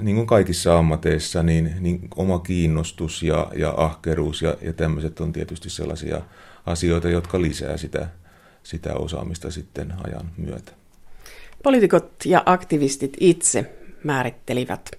[0.00, 5.32] niin kuin kaikissa ammateissa, niin, niin oma kiinnostus ja, ja ahkeruus ja, ja tämmöiset on
[5.32, 6.22] tietysti sellaisia
[6.66, 8.08] asioita, jotka lisää sitä,
[8.62, 10.72] sitä osaamista sitten ajan myötä.
[11.62, 14.90] Poliitikot ja aktivistit itse määrittelivät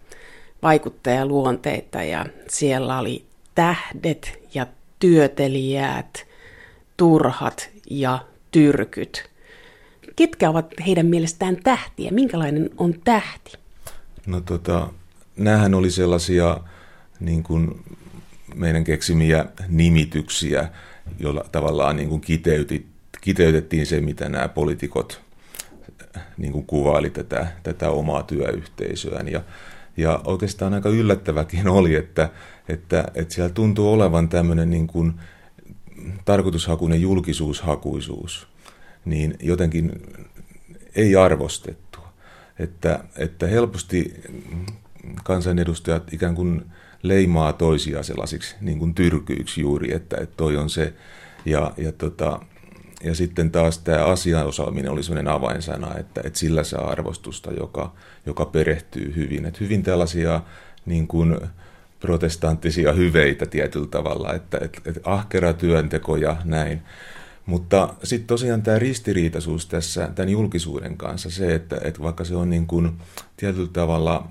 [0.63, 4.67] vaikuttajaluonteita ja siellä oli tähdet ja
[4.99, 6.25] työtelijäät,
[6.97, 8.19] turhat ja
[8.51, 9.29] tyrkyt.
[10.15, 12.11] Ketkä ovat heidän mielestään tähtiä?
[12.11, 13.60] Minkälainen on tähti?
[14.25, 14.89] No tota,
[15.37, 16.57] näähän oli sellaisia
[17.19, 17.83] niin kuin
[18.55, 20.69] meidän keksimiä nimityksiä,
[21.19, 22.85] joilla tavallaan niin kuin kiteytit,
[23.21, 25.21] kiteytettiin se, mitä nämä poliitikot
[26.37, 29.27] niin kuin kuvaili tätä, tätä omaa työyhteisöään.
[29.27, 29.41] Ja,
[29.97, 32.29] ja oikeastaan aika yllättäväkin oli, että,
[32.69, 35.13] että, että siellä tuntuu olevan tämmöinen niin kuin
[36.25, 38.47] tarkoitushakuinen julkisuushakuisuus,
[39.05, 39.91] niin jotenkin
[40.95, 41.90] ei arvostettua.
[42.61, 44.23] Että, että helposti
[45.23, 46.65] kansanedustajat ikään kuin
[47.03, 50.93] leimaa toisia sellaisiksi niin kuin tyrkyiksi juuri, että, että toi on se.
[51.45, 52.39] Ja, ja tota,
[53.03, 57.93] ja sitten taas tämä asianosaaminen oli sellainen avainsana, että, että sillä saa arvostusta, joka,
[58.25, 59.45] joka perehtyy hyvin.
[59.45, 60.41] Että hyvin tällaisia
[60.85, 61.39] niin kuin
[61.99, 66.81] protestanttisia hyveitä tietyllä tavalla, että, että, että ahkera työnteko ja näin.
[67.51, 72.49] Mutta sitten tosiaan tämä ristiriitaisuus tässä tämän julkisuuden kanssa, se, että, että vaikka se on
[72.49, 72.91] niin kuin
[73.37, 74.27] tietyllä tavalla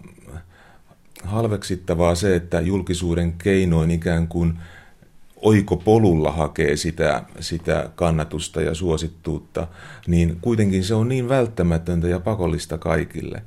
[1.25, 4.55] halveksittavaa se, että julkisuuden keinoin ikään kuin–
[5.43, 9.67] oikopolulla hakee sitä, sitä kannatusta ja suosittuutta,
[10.07, 13.43] niin kuitenkin se on niin välttämätöntä ja pakollista kaikille.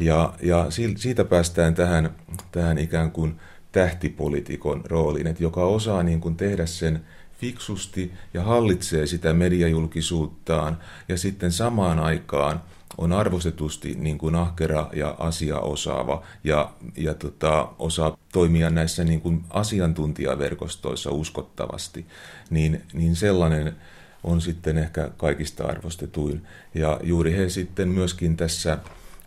[0.00, 2.10] Ja, ja siitä päästään tähän,
[2.52, 3.40] tähän ikään kuin
[3.72, 7.00] tähtipolitiikon rooliin, että joka osaa niin kuin tehdä sen
[7.38, 12.60] fiksusti ja hallitsee sitä mediajulkisuuttaan ja sitten samaan aikaan–
[12.98, 19.20] on arvostetusti niin kuin ahkera ja asia osaava ja, ja tota, osaa toimia näissä niin
[19.20, 22.06] kuin asiantuntijaverkostoissa uskottavasti,
[22.50, 23.76] niin, niin sellainen
[24.24, 26.42] on sitten ehkä kaikista arvostetuin.
[26.74, 28.78] Ja juuri he sitten myöskin tässä,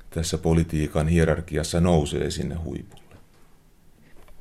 [0.10, 3.04] tässä politiikan hierarkiassa nousee sinne huipulle.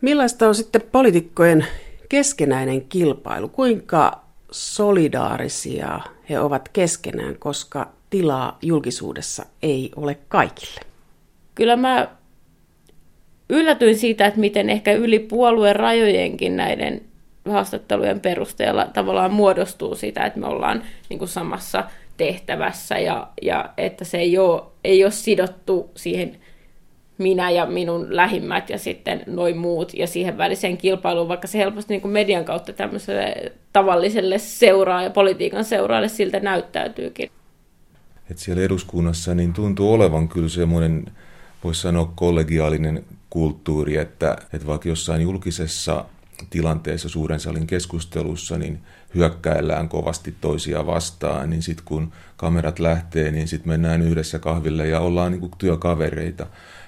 [0.01, 1.67] Millaista on sitten poliitikkojen
[2.09, 3.49] keskenäinen kilpailu?
[3.49, 10.81] Kuinka solidaarisia he ovat keskenään, koska tilaa julkisuudessa ei ole kaikille?
[11.55, 12.09] Kyllä mä
[13.51, 17.01] yllätyin siitä, että miten ehkä yli puolueen rajojenkin näiden
[17.49, 21.85] haastattelujen perusteella tavallaan muodostuu sitä, että me ollaan niin kuin samassa
[22.17, 26.37] tehtävässä ja, ja että se ei ole, ei ole sidottu siihen
[27.19, 31.95] minä ja minun lähimmät ja sitten noin muut ja siihen väliseen kilpailuun, vaikka se helposti
[31.95, 37.31] niin kuin median kautta tämmöiselle tavalliselle seuraaja, politiikan seuraajalle siltä näyttäytyykin.
[38.31, 41.07] Et siellä eduskunnassa niin tuntuu olevan kyllä semmoinen,
[41.65, 46.05] voisi sanoa kollegiaalinen kulttuuri, että, että vaikka jossain julkisessa
[46.51, 48.79] tilanteessa suuren salin keskustelussa, niin
[49.15, 55.01] hyökkäillään kovasti toisia vastaan, niin sitten kun kamerat lähtee, niin sitten mennään yhdessä kahville ja
[55.01, 56.47] ollaan niin kuin työkavereita.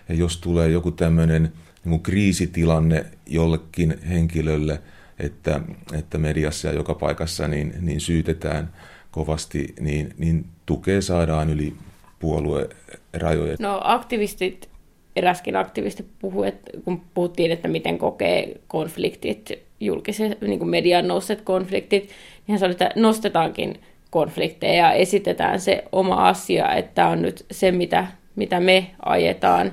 [0.09, 1.53] Ja jos tulee joku tämmöinen
[1.85, 4.81] niin kriisitilanne jollekin henkilölle,
[5.19, 5.61] että,
[5.99, 8.73] että mediassa ja joka paikassa niin, niin syytetään
[9.11, 11.75] kovasti, niin, niin tukea saadaan yli
[12.19, 13.57] puoluerajojen.
[13.61, 14.69] No aktivistit
[15.17, 21.41] eräskin aktivisti puhui, että kun puhuttiin, että miten kokee konfliktit, julkisen niin kuin median nousseet
[21.41, 22.13] konfliktit, niin
[22.49, 28.07] hän sanoi, että nostetaankin konflikteja ja esitetään se oma asia, että on nyt se, mitä,
[28.37, 29.73] mitä me ajetaan,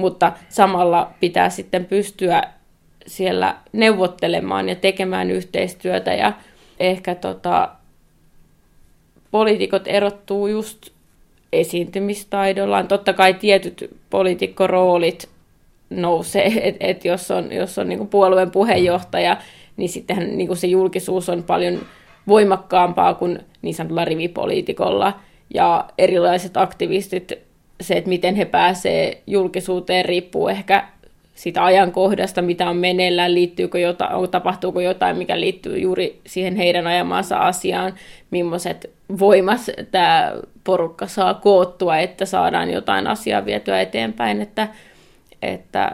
[0.00, 2.42] mutta samalla pitää sitten pystyä
[3.06, 6.32] siellä neuvottelemaan ja tekemään yhteistyötä ja
[6.80, 7.68] ehkä tota,
[9.30, 10.88] poliitikot erottuu just
[11.52, 12.88] esiintymistaidollaan.
[12.88, 15.28] Totta kai tietyt poliitikkoroolit
[15.90, 19.36] nousee, että et jos on, jos on niin puolueen puheenjohtaja,
[19.76, 21.80] niin sittenhän niin se julkisuus on paljon
[22.28, 25.12] voimakkaampaa kuin niin sanotulla rivipoliitikolla.
[25.54, 27.32] Ja erilaiset aktivistit,
[27.80, 30.84] se, että miten he pääsee julkisuuteen, riippuu ehkä
[31.34, 37.38] sitä ajankohdasta, mitä on meneillään, liittyykö jotain, tapahtuuko jotain, mikä liittyy juuri siihen heidän ajamaansa
[37.38, 37.94] asiaan,
[38.30, 40.32] millaiset voimas tämä
[40.64, 44.68] porukka saa koottua, että saadaan jotain asiaa vietyä eteenpäin, että,
[45.42, 45.92] että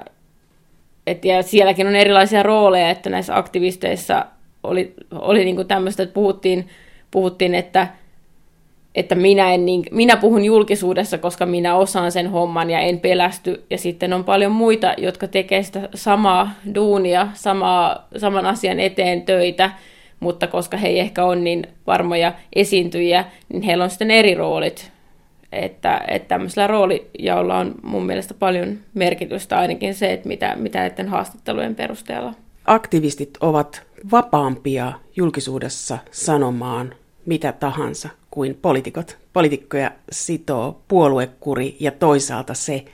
[1.07, 4.27] et, ja sielläkin on erilaisia rooleja, että näissä aktivisteissa
[4.63, 6.69] oli, oli niin tämmöistä, että puhuttiin,
[7.11, 7.89] puhuttiin että
[8.97, 13.65] että minä, en niin, minä puhun julkisuudessa, koska minä osaan sen homman ja en pelästy.
[13.71, 19.71] Ja sitten on paljon muita, jotka tekee sitä samaa duunia, samaa, saman asian eteen töitä,
[20.21, 24.93] mutta koska he ei ehkä ole niin varmoja esiintyjiä, niin heillä on sitten eri roolit.
[25.53, 31.09] Että, että tämmöisellä roolijaolla on mun mielestä paljon merkitystä, ainakin se, että mitä, mitä näiden
[31.09, 32.35] haastattelujen perusteella.
[32.65, 36.95] Aktivistit ovat vapaampia julkisuudessa sanomaan
[37.27, 39.19] mitä tahansa kuin poliitikot.
[39.33, 42.85] Poliitikkoja sitoo puoluekuri ja toisaalta se,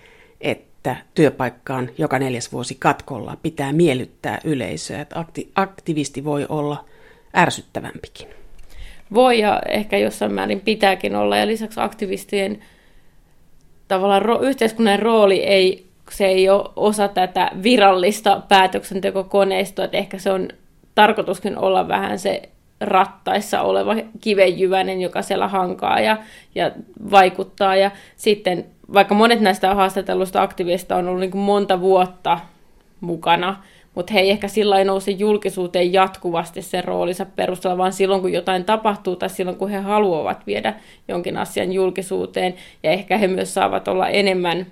[0.41, 5.01] että työpaikkaan joka neljäs vuosi katkolla pitää miellyttää yleisöä.
[5.01, 5.25] Että
[5.55, 6.85] aktivisti voi olla
[7.37, 8.29] ärsyttävämpikin.
[9.15, 11.37] Voi ja ehkä jossain määrin pitääkin olla.
[11.37, 12.59] Ja lisäksi aktivistien
[13.89, 20.31] tavallaan ro- yhteiskunnan rooli ei, se ei ole osa tätä virallista päätöksentekokoneistoa, että ehkä se
[20.31, 20.49] on
[20.95, 22.52] tarkoituskin olla vähän se
[22.83, 26.17] rattaissa oleva kivenjyväinen, joka siellä hankaa ja,
[26.55, 26.71] ja
[27.11, 27.77] vaikuttaa.
[27.77, 28.65] Ja sitten
[28.95, 32.39] vaikka monet näistä haastatelluista aktiivista on ollut niin kuin monta vuotta
[33.01, 33.57] mukana,
[33.95, 38.65] mutta he ei ehkä sillä nouse julkisuuteen jatkuvasti sen roolinsa perusteella, vaan silloin kun jotain
[38.65, 40.75] tapahtuu tai silloin kun he haluavat viedä
[41.09, 42.55] jonkin asian julkisuuteen.
[42.83, 44.67] Ja ehkä he myös saavat olla enemmän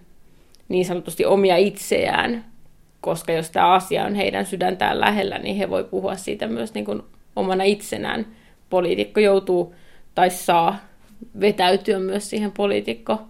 [0.69, 2.45] niin sanotusti omia itseään,
[3.01, 6.85] koska jos tämä asia on heidän sydäntään lähellä, niin he voi puhua siitä myös niin
[6.85, 7.03] kuin
[7.37, 8.27] omana itsenään.
[8.71, 9.75] Poliitikko joutuu
[10.15, 10.77] tai saa
[11.41, 13.23] vetäytyä myös siihen poliitikko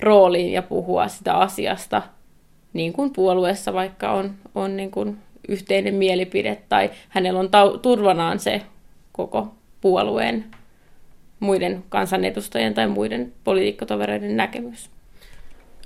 [0.00, 2.02] rooliin ja puhua sitä asiasta
[2.72, 5.18] niin kuin puolueessa vaikka on, on niin kuin
[5.48, 8.62] yhteinen mielipide tai hänellä on tau- turvanaan se
[9.12, 10.44] koko puolueen
[11.40, 14.90] muiden kansanedustajien tai muiden poliitikkotovereiden näkemys.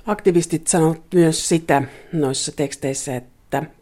[0.06, 1.82] Aktivistit sanovat myös sitä
[2.12, 3.32] noissa teksteissä, että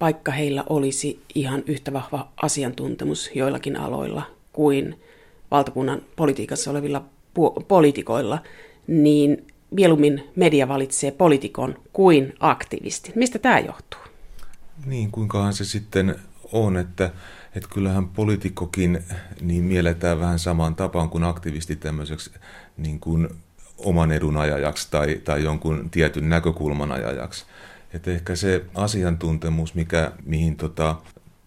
[0.00, 5.00] vaikka heillä olisi ihan yhtä vahva asiantuntemus joillakin aloilla kuin
[5.50, 7.04] valtakunnan politiikassa olevilla
[7.38, 8.38] pu- poliitikoilla,
[8.86, 13.12] niin mieluummin media valitsee poliitikon kuin aktivistin.
[13.16, 14.00] Mistä tämä johtuu?
[14.86, 16.16] Niin, kuinkahan se sitten
[16.52, 17.10] on, että,
[17.54, 19.04] että kyllähän poliitikkokin
[19.40, 22.30] niin mielletään vähän samaan tapaan kuin aktivisti tämmöiseksi
[22.76, 23.28] niin kuin
[23.78, 27.44] oman edun ajajaksi tai, tai jonkun tietyn näkökulman ajajaksi.
[27.94, 30.96] Että ehkä se asiantuntemus, mikä, mihin tota,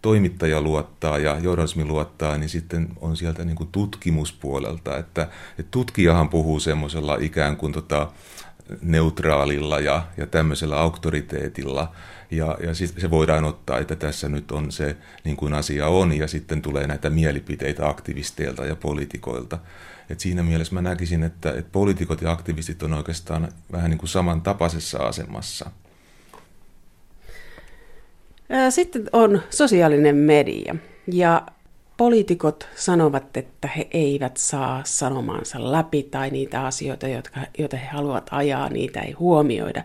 [0.02, 4.98] toimittaja luottaa ja journalismi luottaa, niin sitten on sieltä niin kuin tutkimuspuolelta.
[4.98, 5.22] Että,
[5.58, 8.12] että tutkijahan puhuu semmoisella ikään kuin tota,
[8.82, 11.92] neutraalilla ja, ja tämmöisellä auktoriteetilla.
[12.30, 16.12] Ja, ja sit se voidaan ottaa, että tässä nyt on se niin kuin asia on,
[16.12, 19.58] ja sitten tulee näitä mielipiteitä aktivisteilta ja poliitikoilta.
[20.10, 24.08] Et siinä mielessä mä näkisin, että, että poliitikot ja aktivistit on oikeastaan vähän niin kuin
[24.08, 25.70] samantapaisessa asemassa.
[28.70, 30.76] Sitten on sosiaalinen media.
[31.12, 31.42] Ja
[31.96, 38.28] poliitikot sanovat, että he eivät saa sanomaansa läpi tai niitä asioita, jotka, joita he haluavat
[38.30, 39.82] ajaa, niitä ei huomioida.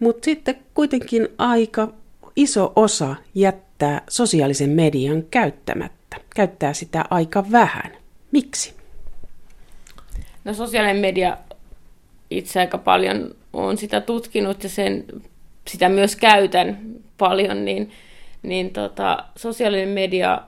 [0.00, 1.88] Mutta sitten kuitenkin aika
[2.36, 7.92] iso osa jättää sosiaalisen median käyttämättä, käyttää sitä aika vähän.
[8.32, 8.74] Miksi?
[10.44, 11.36] No sosiaalinen media
[12.30, 15.04] itse aika paljon on sitä tutkinut ja sen,
[15.68, 16.78] sitä myös käytän
[17.18, 17.90] paljon, niin,
[18.42, 20.40] niin tota, sosiaalinen media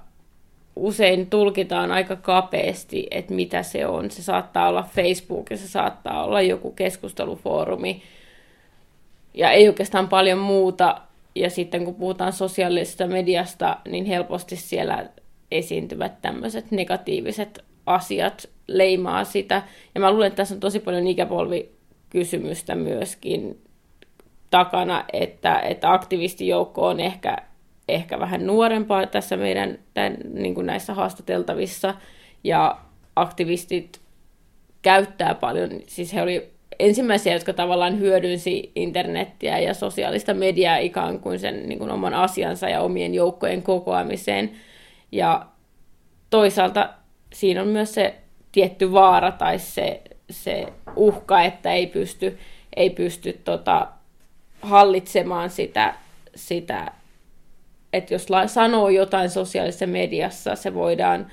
[0.77, 4.11] usein tulkitaan aika kapeasti, että mitä se on.
[4.11, 8.03] Se saattaa olla Facebook se saattaa olla joku keskustelufoorumi
[9.35, 11.01] ja ei oikeastaan paljon muuta.
[11.35, 15.07] Ja sitten kun puhutaan sosiaalisesta mediasta, niin helposti siellä
[15.51, 19.63] esiintyvät tämmöiset negatiiviset asiat leimaa sitä.
[19.95, 23.66] Ja mä luulen, että tässä on tosi paljon ikäpolvikysymystä myöskin
[24.51, 27.37] takana, että, että aktivistijoukko on ehkä
[27.89, 31.95] ehkä vähän nuorempaa tässä meidän tämän, niin kuin näissä haastateltavissa,
[32.45, 32.79] ja
[33.17, 34.01] aktivistit
[34.83, 41.39] käyttää paljon, siis he oli ensimmäisiä, jotka tavallaan hyödynsi internettiä ja sosiaalista mediaa ikään kuin
[41.39, 44.51] sen niin kuin oman asiansa ja omien joukkojen kokoamiseen.
[45.13, 45.47] Ja
[46.31, 46.89] toisaalta
[47.33, 48.15] siinä on myös se
[48.53, 52.39] tietty vaara tai se, se uhka, että ei pysty,
[52.77, 53.89] ei pysty tota,
[54.67, 55.95] hallitsemaan sitä,
[56.35, 56.93] sitä
[57.93, 61.27] että jos sanoo jotain sosiaalisessa mediassa, se voidaan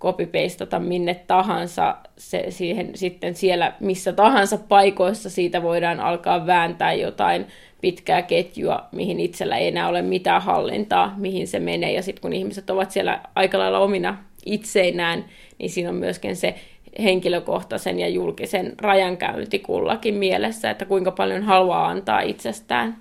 [0.00, 7.46] copy-pastata minne tahansa, se, siihen, sitten siellä missä tahansa paikoissa siitä voidaan alkaa vääntää jotain
[7.80, 11.92] pitkää ketjua, mihin itsellä ei enää ole mitään hallintaa, mihin se menee.
[11.92, 15.24] Ja sitten kun ihmiset ovat siellä aika lailla omina itseinään,
[15.58, 16.54] niin siinä on myöskin se
[17.02, 22.96] henkilökohtaisen ja julkisen rajankäynti kullakin mielessä, että kuinka paljon haluaa antaa itsestään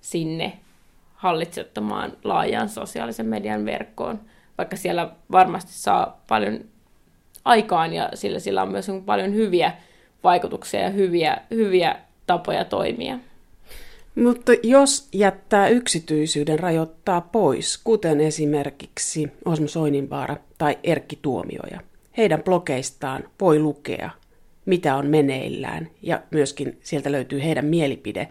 [0.00, 0.52] sinne
[1.14, 4.20] hallitsettamaan laajaan sosiaalisen median verkkoon,
[4.58, 6.60] vaikka siellä varmasti saa paljon
[7.44, 9.72] aikaan ja sillä, sillä on myös paljon hyviä
[10.24, 13.18] vaikutuksia ja hyviä, hyviä tapoja toimia.
[14.14, 21.80] Mutta jos jättää yksityisyyden rajoittaa pois, kuten esimerkiksi Osmo Soininvaara tai Erkki Tuomioja,
[22.16, 24.10] heidän blogeistaan voi lukea,
[24.66, 28.28] mitä on meneillään, ja myöskin sieltä löytyy heidän mielipide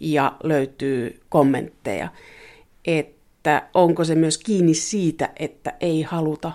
[0.00, 2.08] ja löytyy kommentteja
[2.84, 6.52] että onko se myös kiinni siitä, että ei haluta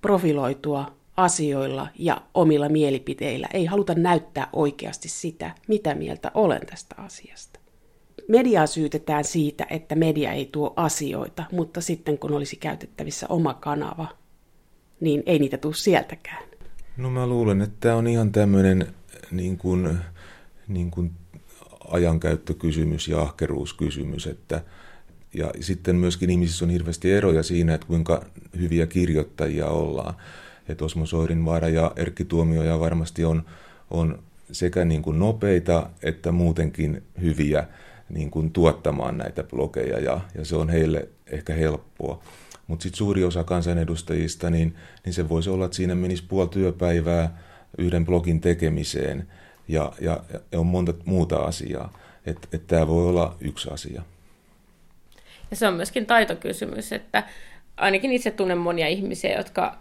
[0.00, 3.48] profiloitua asioilla ja omilla mielipiteillä.
[3.52, 7.60] Ei haluta näyttää oikeasti sitä, mitä mieltä olen tästä asiasta.
[8.28, 14.06] Mediaa syytetään siitä, että media ei tuo asioita, mutta sitten kun olisi käytettävissä oma kanava,
[15.02, 16.42] niin ei niitä tule sieltäkään.
[16.96, 18.86] No mä luulen, että tämä on ihan tämmöinen
[19.30, 19.98] niin kuin,
[20.68, 21.10] niin kuin
[21.88, 24.62] ajankäyttökysymys ja ahkeruuskysymys, että
[25.34, 28.24] ja sitten myöskin ihmisissä on hirveästi eroja siinä, että kuinka
[28.58, 30.14] hyviä kirjoittajia ollaan.
[30.68, 33.42] Että Osmo Soirinvaara ja Erkki Tuomioja varmasti on,
[33.90, 37.66] on sekä niin kuin nopeita että muutenkin hyviä
[38.08, 42.22] niin kuin tuottamaan näitä blogeja ja, ja se on heille ehkä helppoa.
[42.72, 47.38] Mutta sitten suuri osa kansanedustajista, niin, niin se voisi olla, että siinä menisi puoli työpäivää
[47.78, 49.28] yhden blogin tekemiseen
[49.68, 50.20] ja, ja,
[50.52, 51.98] ja on monta muuta asiaa.
[52.26, 54.02] Että et tämä voi olla yksi asia.
[55.50, 57.22] Ja se on myöskin taitokysymys, että
[57.76, 59.78] ainakin itse tunnen monia ihmisiä, jotka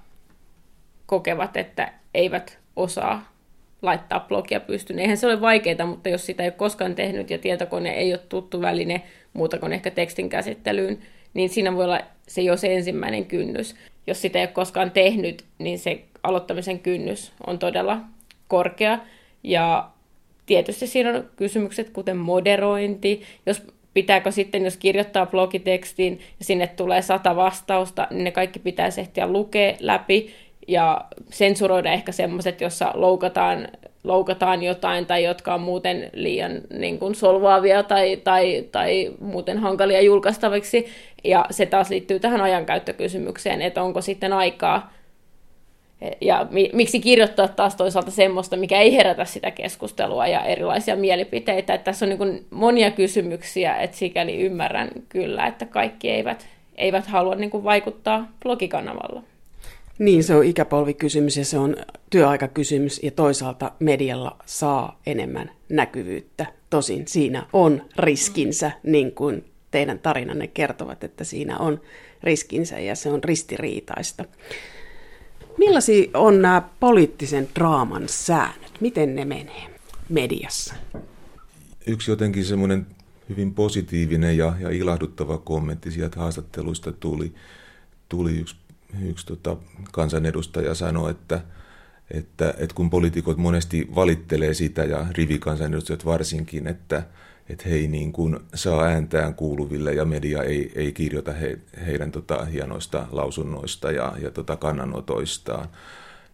[1.06, 3.34] kokevat, että eivät osaa
[3.82, 4.99] laittaa blogia pystyyn.
[4.99, 8.21] Eihän se ole vaikeaa, mutta jos sitä ei ole koskaan tehnyt ja tietokone ei ole
[8.30, 11.01] tuttu väline muuta kuin ehkä tekstin käsittelyyn,
[11.33, 13.75] niin siinä voi olla se jo se ensimmäinen kynnys.
[14.07, 17.99] Jos sitä ei ole koskaan tehnyt, niin se aloittamisen kynnys on todella
[18.47, 18.99] korkea.
[19.43, 19.89] Ja
[20.45, 23.21] tietysti siinä on kysymykset kuten moderointi.
[23.45, 23.63] Jos
[23.93, 29.27] pitääkö sitten, jos kirjoittaa blogitekstiin ja sinne tulee sata vastausta, niin ne kaikki pitäisi ehtiä
[29.27, 30.33] lukea läpi
[30.67, 33.67] ja sensuroida ehkä semmoiset, jossa loukataan,
[34.04, 40.01] loukataan jotain tai jotka on muuten liian niin kuin solvaavia tai, tai, tai muuten hankalia
[40.01, 40.86] julkaistaviksi.
[41.24, 44.91] Ja se taas liittyy tähän ajankäyttökysymykseen, että onko sitten aikaa
[46.22, 51.74] ja miksi kirjoittaa taas toisaalta semmoista, mikä ei herätä sitä keskustelua ja erilaisia mielipiteitä.
[51.74, 57.36] Että tässä on niin monia kysymyksiä, että sikäli ymmärrän kyllä, että kaikki eivät, eivät halua
[57.36, 59.24] niin vaikuttaa blogikanavalla.
[60.02, 61.76] Niin, se on ikäpolvikysymys ja se on
[62.10, 66.45] työaikakysymys ja toisaalta medialla saa enemmän näkyvyyttä.
[66.70, 71.82] Tosin siinä on riskinsä, niin kuin teidän tarinanne kertovat, että siinä on
[72.24, 74.26] riskinsä ja se on ristiriitaista.
[75.58, 78.72] Millaisia on nämä poliittisen draaman säännöt?
[78.80, 79.80] Miten ne menee
[80.10, 80.76] mediassa?
[81.88, 82.88] Yksi jotenkin semmoinen
[83.30, 87.34] hyvin positiivinen ja, ja ilahduttava kommentti sieltä haastatteluista tuli,
[88.10, 88.56] tuli yksi,
[89.01, 89.57] yksi tota,
[89.91, 91.41] kansanedustaja sanoi, että,
[92.11, 97.03] että, että kun poliitikot monesti valittelee sitä ja rivikansanedustajat varsinkin, että,
[97.49, 102.11] että he ei niin kuin saa ääntään kuuluville ja media ei, ei kirjoita he, heidän
[102.11, 105.69] tota hienoista lausunnoista ja, ja tota kannanotoistaan.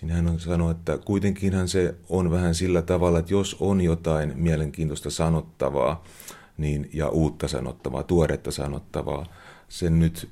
[0.01, 4.33] Niin hän on sanonut, että kuitenkinhan se on vähän sillä tavalla, että jos on jotain
[4.35, 6.03] mielenkiintoista sanottavaa
[6.57, 9.25] niin, ja uutta sanottavaa, tuoretta sanottavaa,
[9.69, 10.29] sen nyt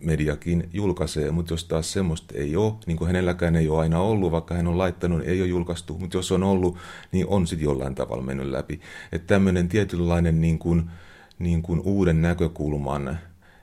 [0.00, 4.32] mediakin julkaisee, mutta jos taas semmoista ei ole, niin kuin hänelläkään ei ole aina ollut,
[4.32, 6.76] vaikka hän on laittanut, ei ole julkaistu, mutta jos on ollut,
[7.12, 8.80] niin on sitten jollain tavalla mennyt läpi.
[9.12, 10.90] Että tämmöinen tietynlainen niin kuin,
[11.38, 13.18] niin kuin uuden näkökulman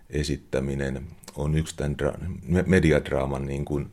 [0.10, 1.04] esittäminen
[1.36, 3.92] on yksi tämän dra- mediadraaman niin kuin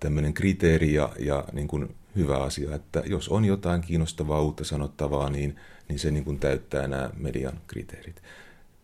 [0.00, 5.30] tämmöinen kriteeri ja, ja niin kuin hyvä asia, että jos on jotain kiinnostavaa uutta sanottavaa,
[5.30, 5.56] niin,
[5.88, 8.22] niin se niin kuin täyttää nämä median kriteerit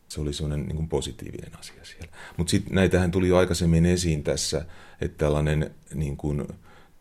[0.08, 2.08] se oli sellainen niin kuin positiivinen asia siellä.
[2.36, 4.64] Mutta sitten näitähän tuli jo aikaisemmin esiin tässä,
[5.00, 6.48] että tällainen niin kuin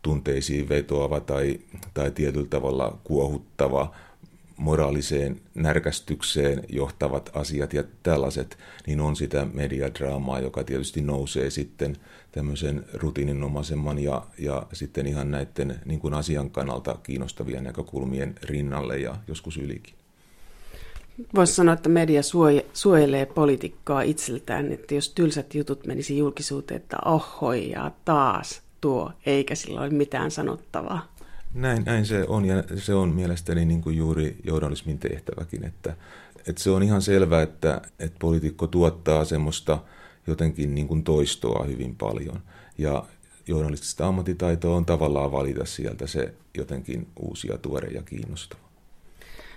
[0.02, 1.60] tunteisiin vetoava tai,
[1.94, 3.94] tai tietyllä tavalla kuohuttava
[4.56, 11.96] moraaliseen närkästykseen johtavat asiat ja tällaiset, niin on sitä mediadraamaa, joka tietysti nousee sitten
[12.32, 19.16] tämmöisen rutiininomaisemman ja, ja sitten ihan näiden niin kuin asian kannalta kiinnostavien näkökulmien rinnalle ja
[19.28, 19.94] joskus ylikin.
[21.34, 22.20] Voisi sanoa, että media
[22.72, 29.54] suojelee poliitikkoa itseltään, että jos tylsät jutut menisi julkisuuteen, että ohoi ja taas tuo, eikä
[29.54, 31.16] sillä ole mitään sanottavaa.
[31.54, 35.96] Näin, näin se on, ja se on mielestäni niin kuin juuri journalismin tehtäväkin, että,
[36.46, 39.78] että se on ihan selvää, että, että poliitikko tuottaa semmoista
[40.26, 42.40] jotenkin niin kuin toistoa hyvin paljon,
[42.78, 43.04] ja
[43.46, 48.65] journalistista ammattitaitoa on tavallaan valita sieltä se jotenkin uusia, tuore ja kiinnostava.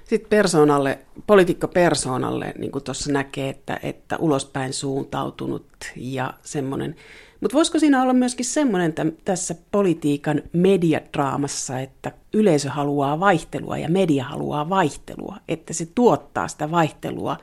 [0.09, 6.95] Sitten persoonalle, poliitikko-persoonalle, niin kuin tuossa näkee, että, että ulospäin suuntautunut ja semmoinen.
[7.41, 8.93] Mutta voisiko siinä olla myöskin semmoinen
[9.25, 16.71] tässä politiikan mediadraamassa, että yleisö haluaa vaihtelua ja media haluaa vaihtelua, että se tuottaa sitä
[16.71, 17.37] vaihtelua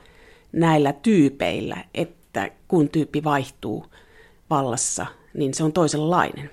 [0.51, 3.85] näillä tyypeillä, että kun tyyppi vaihtuu
[4.49, 6.49] vallassa, niin se on toisenlainen.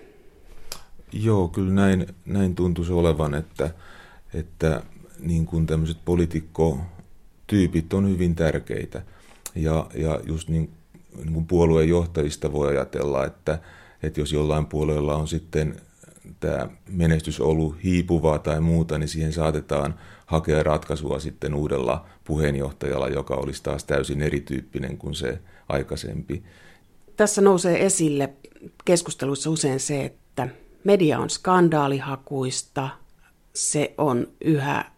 [1.13, 3.71] Joo, kyllä näin, näin tuntuisi olevan, että,
[4.35, 4.83] että
[5.25, 9.03] niin kuin tämmöiset poliitikkotyypit on hyvin tärkeitä.
[9.55, 10.71] Ja, ja just niin,
[11.17, 13.59] niin kuin puolueen johtajista voi ajatella, että,
[14.03, 15.81] että jos jollain puolueella on sitten
[16.41, 19.95] tämä menestys ollut hiipuvaa tai muuta, niin siihen saatetaan
[20.27, 26.43] hakea ratkaisua sitten uudella puheenjohtajalla, joka olisi taas täysin erityyppinen kuin se aikaisempi.
[27.17, 28.33] Tässä nousee esille
[28.85, 30.49] keskusteluissa usein se, että
[30.85, 32.89] media on skandaalihakuista,
[33.55, 34.94] se on yhä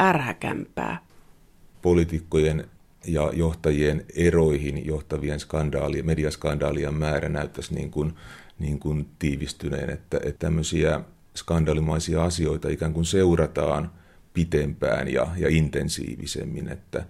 [0.00, 0.98] ärhäkämpää.
[1.82, 2.68] Poliitikkojen
[3.06, 8.14] ja johtajien eroihin johtavien skandaalien, mediaskandaalien määrä näyttäisi niin kuin,
[8.58, 11.00] niin kuin tiivistyneen, että, että tämmöisiä
[11.36, 13.90] skandaalimaisia asioita ikään kuin seurataan
[14.34, 17.04] pitempään ja, ja intensiivisemmin, että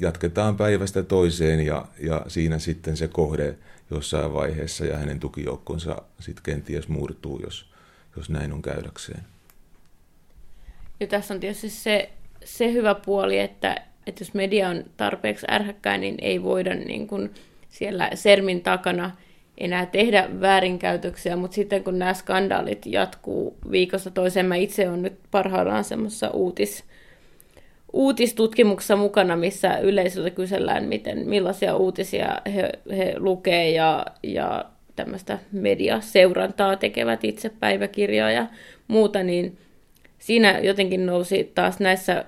[0.00, 3.58] jatketaan päivästä toiseen ja, ja siinä sitten se kohde
[3.90, 7.72] jossain vaiheessa ja hänen tukijoukkonsa sitten kenties murtuu, jos,
[8.16, 9.24] jos näin on käydäkseen.
[11.00, 12.10] Ja tässä on tietysti se
[12.44, 13.76] se hyvä puoli, että,
[14.06, 17.30] että jos media on tarpeeksi ärhäkkää, niin ei voida niin kuin
[17.68, 19.10] siellä sermin takana
[19.58, 25.18] enää tehdä väärinkäytöksiä, mutta sitten kun nämä skandaalit jatkuu viikosta toiseen, mä itse olen nyt
[25.30, 26.84] parhaillaan semmoisessa uutis,
[27.92, 34.64] uutistutkimuksessa mukana, missä yleisöltä kysellään, miten, millaisia uutisia he, he lukee ja, ja
[34.96, 38.46] tämmöistä mediaseurantaa tekevät itse päiväkirjaa ja
[38.88, 39.58] muuta, niin
[40.22, 42.24] siinä jotenkin nousi taas näissä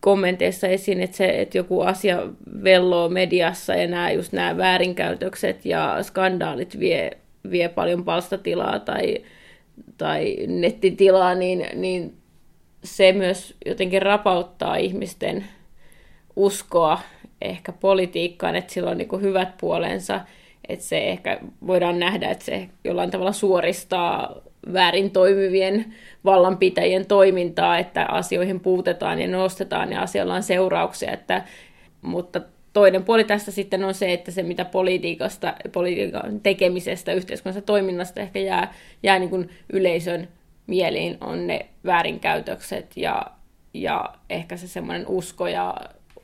[0.00, 2.26] kommenteissa esiin, että, se, että joku asia
[2.64, 7.10] velloo mediassa ja nämä, just nämä väärinkäytökset ja skandaalit vie,
[7.50, 9.18] vie paljon palstatilaa tai,
[9.98, 12.14] tai nettitilaa, niin, niin
[12.84, 15.44] se myös jotenkin rapauttaa ihmisten
[16.36, 16.98] uskoa
[17.42, 20.20] ehkä politiikkaan, että sillä on niin hyvät puolensa,
[20.68, 25.94] että se ehkä voidaan nähdä, että se jollain tavalla suoristaa väärin toimivien
[26.24, 31.44] vallanpitäjien toimintaa, että asioihin puutetaan ja nostetaan ja asioilla on seurauksia, että,
[32.02, 32.40] mutta
[32.72, 38.38] toinen puoli tässä sitten on se, että se mitä politiikasta, politiikan tekemisestä, yhteiskunnassa toiminnasta ehkä
[38.38, 40.28] jää, jää niin kuin yleisön
[40.66, 43.26] mieliin, on ne väärinkäytökset ja,
[43.74, 45.76] ja ehkä se semmoinen usko ja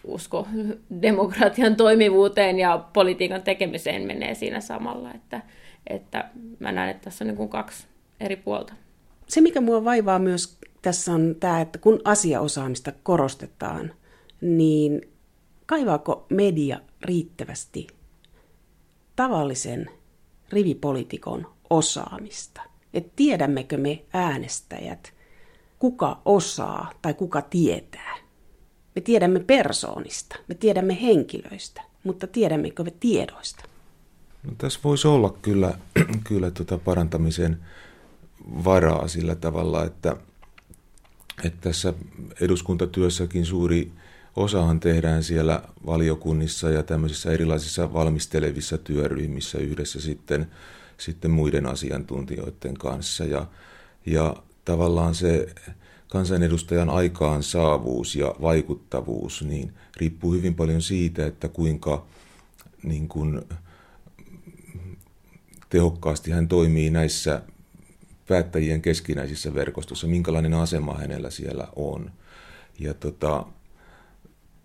[0.05, 0.49] usko
[1.03, 5.41] demokratian toimivuuteen ja politiikan tekemiseen menee siinä samalla, että,
[5.87, 6.25] että
[6.59, 7.87] mä näen, että tässä on niin kuin kaksi
[8.21, 8.75] eri puolta.
[9.29, 13.93] Se, mikä mua vaivaa myös tässä on tämä, että kun asiaosaamista korostetaan,
[14.41, 15.09] niin
[15.67, 17.87] kaivaako media riittävästi
[19.17, 19.91] tavallisen
[20.51, 22.63] rivipolitiikon osaamista?
[22.95, 25.13] Et tiedämmekö me äänestäjät,
[25.79, 28.17] kuka osaa tai kuka tietää?
[28.95, 33.65] Me tiedämme persoonista, me tiedämme henkilöistä, mutta tiedämmekö me tiedoista?
[34.43, 35.79] No, tässä voisi olla kyllä,
[36.29, 37.59] kyllä tuota parantamisen
[38.65, 40.17] varaa sillä tavalla, että,
[41.45, 41.95] että tässä
[42.41, 43.93] eduskuntatyössäkin suuri
[44.37, 50.47] osahan tehdään siellä valiokunnissa ja tämmöisissä erilaisissa valmistelevissa työryhmissä yhdessä sitten,
[50.99, 53.25] sitten muiden asiantuntijoiden kanssa.
[53.25, 53.47] Ja,
[54.07, 55.55] ja tavallaan se
[56.09, 62.07] kansanedustajan aikaan saavuus ja vaikuttavuus niin riippuu hyvin paljon siitä, että kuinka
[62.83, 63.43] niin kuin,
[65.69, 67.43] tehokkaasti hän toimii näissä
[68.29, 72.11] päättäjien keskinäisissä verkostossa, minkälainen asema hänellä siellä on.
[72.79, 73.47] Ja tota,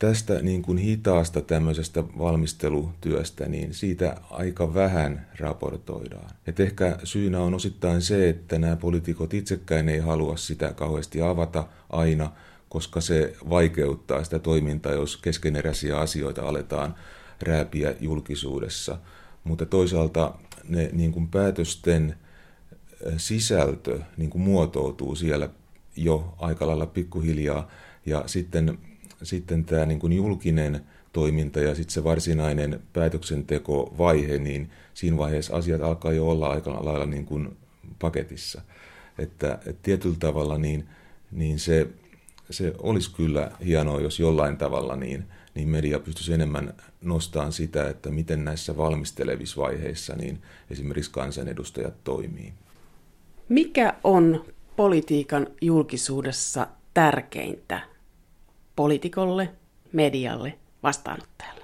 [0.02, 6.30] tästä niin kuin hitaasta tämmöisestä valmistelutyöstä, niin siitä aika vähän raportoidaan.
[6.48, 11.68] Et ehkä syynä on osittain se, että nämä poliitikot itsekään ei halua sitä kauheasti avata
[11.90, 12.32] aina,
[12.70, 16.96] koska se vaikeuttaa sitä toimintaa, jos keskeneräisiä asioita aletaan
[17.42, 18.98] rääpiä julkisuudessa.
[19.44, 20.34] Mutta toisaalta
[20.68, 22.16] ne niin kuin päätösten
[23.18, 25.50] sisältö niin kuin muotoutuu siellä
[25.96, 27.68] jo aika lailla pikkuhiljaa
[28.06, 28.78] ja sitten
[29.24, 35.82] sitten tämä niin kuin julkinen toiminta ja sitten se varsinainen päätöksentekovaihe, niin siinä vaiheessa asiat
[35.82, 37.58] alkaa jo olla aika lailla niin kuin
[38.00, 38.62] paketissa.
[39.18, 40.88] Että, että tietyllä tavalla niin,
[41.32, 41.88] niin se,
[42.50, 45.26] se olisi kyllä hienoa, jos jollain tavalla niin,
[45.56, 52.54] niin media pystyisi enemmän nostamaan sitä, että miten näissä valmistelevissa vaiheissa niin esimerkiksi kansanedustajat toimii.
[53.52, 54.46] Mikä on
[54.76, 57.82] politiikan julkisuudessa tärkeintä
[58.76, 59.50] poliitikolle,
[59.92, 61.62] medialle, vastaanottajalle.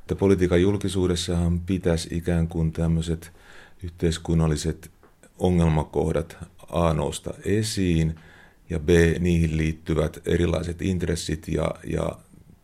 [0.00, 3.32] Että politiikan julkisuudessahan pitäisi ikään kuin tämmöiset
[3.82, 4.90] yhteiskunnalliset
[5.38, 6.36] ongelmakohdat
[6.68, 8.14] A nousta esiin
[8.70, 12.18] ja B niihin liittyvät erilaiset intressit ja, ja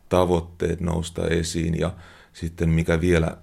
[0.08, 1.92] tavoitteet nousta esiin ja
[2.32, 3.36] sitten mikä vielä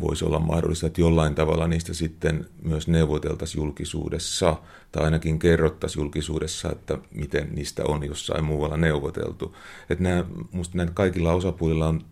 [0.00, 4.56] voisi olla mahdollista, että jollain tavalla niistä sitten myös neuvoteltaisiin julkisuudessa,
[4.92, 9.56] tai ainakin kerrottaisiin julkisuudessa, että miten niistä on jossain muualla neuvoteltu.
[9.90, 12.04] Että nämä, musta näin kaikilla osapuolilla on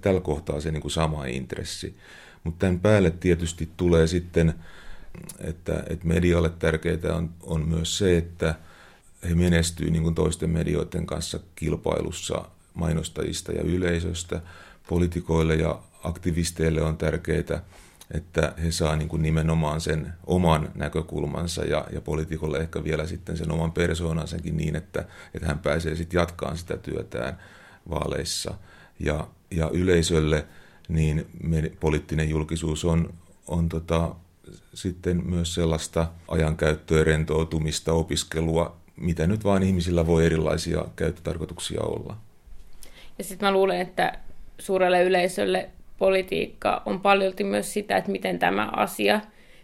[0.00, 1.96] tällä kohtaa se niin kuin sama intressi.
[2.44, 4.54] Mutta tämän päälle tietysti tulee sitten,
[5.38, 8.54] että, että medialle tärkeää on, on myös se, että
[9.28, 14.40] he menestyy niin toisten medioiden kanssa kilpailussa mainostajista ja yleisöstä,
[14.88, 17.62] poliitikoille ja aktivisteille on tärkeää,
[18.14, 23.36] että he saa niin kuin nimenomaan sen oman näkökulmansa ja, ja poliitikolle ehkä vielä sitten
[23.36, 25.04] sen oman persoonansakin niin, että,
[25.34, 27.38] että hän pääsee sitten jatkaan sitä työtään
[27.90, 28.54] vaaleissa.
[28.98, 30.46] Ja, ja yleisölle
[30.88, 33.14] niin me, poliittinen julkisuus on,
[33.48, 34.14] on tota,
[34.74, 42.16] sitten myös sellaista ajankäyttöä, rentoutumista, opiskelua, mitä nyt vaan ihmisillä voi erilaisia käyttötarkoituksia olla.
[43.18, 44.18] Ja sitten mä luulen, että
[44.60, 49.20] suurelle yleisölle politiikka on paljolti myös sitä, että miten tämä asia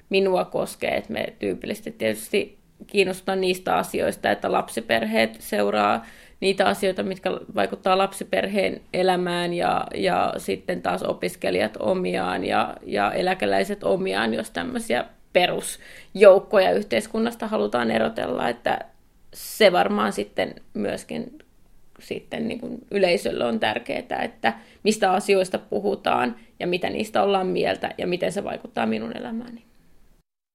[0.09, 0.97] minua koskee.
[0.97, 6.07] Että me tyypillisesti tietysti kiinnostaa niistä asioista, että lapsiperheet seuraa
[6.41, 13.85] niitä asioita, mitkä vaikuttaa lapsiperheen elämään ja, ja sitten taas opiskelijat omiaan ja, ja eläkeläiset
[13.85, 18.79] omiaan, jos tämmöisiä perusjoukkoja yhteiskunnasta halutaan erotella, että
[19.35, 21.39] se varmaan sitten myöskin
[22.01, 24.55] sitten niin kuin yleisölle on tärkeää, että
[24.87, 29.63] mistä asioista puhutaan ja mitä niistä ollaan mieltä ja miten se vaikuttaa minun elämääni.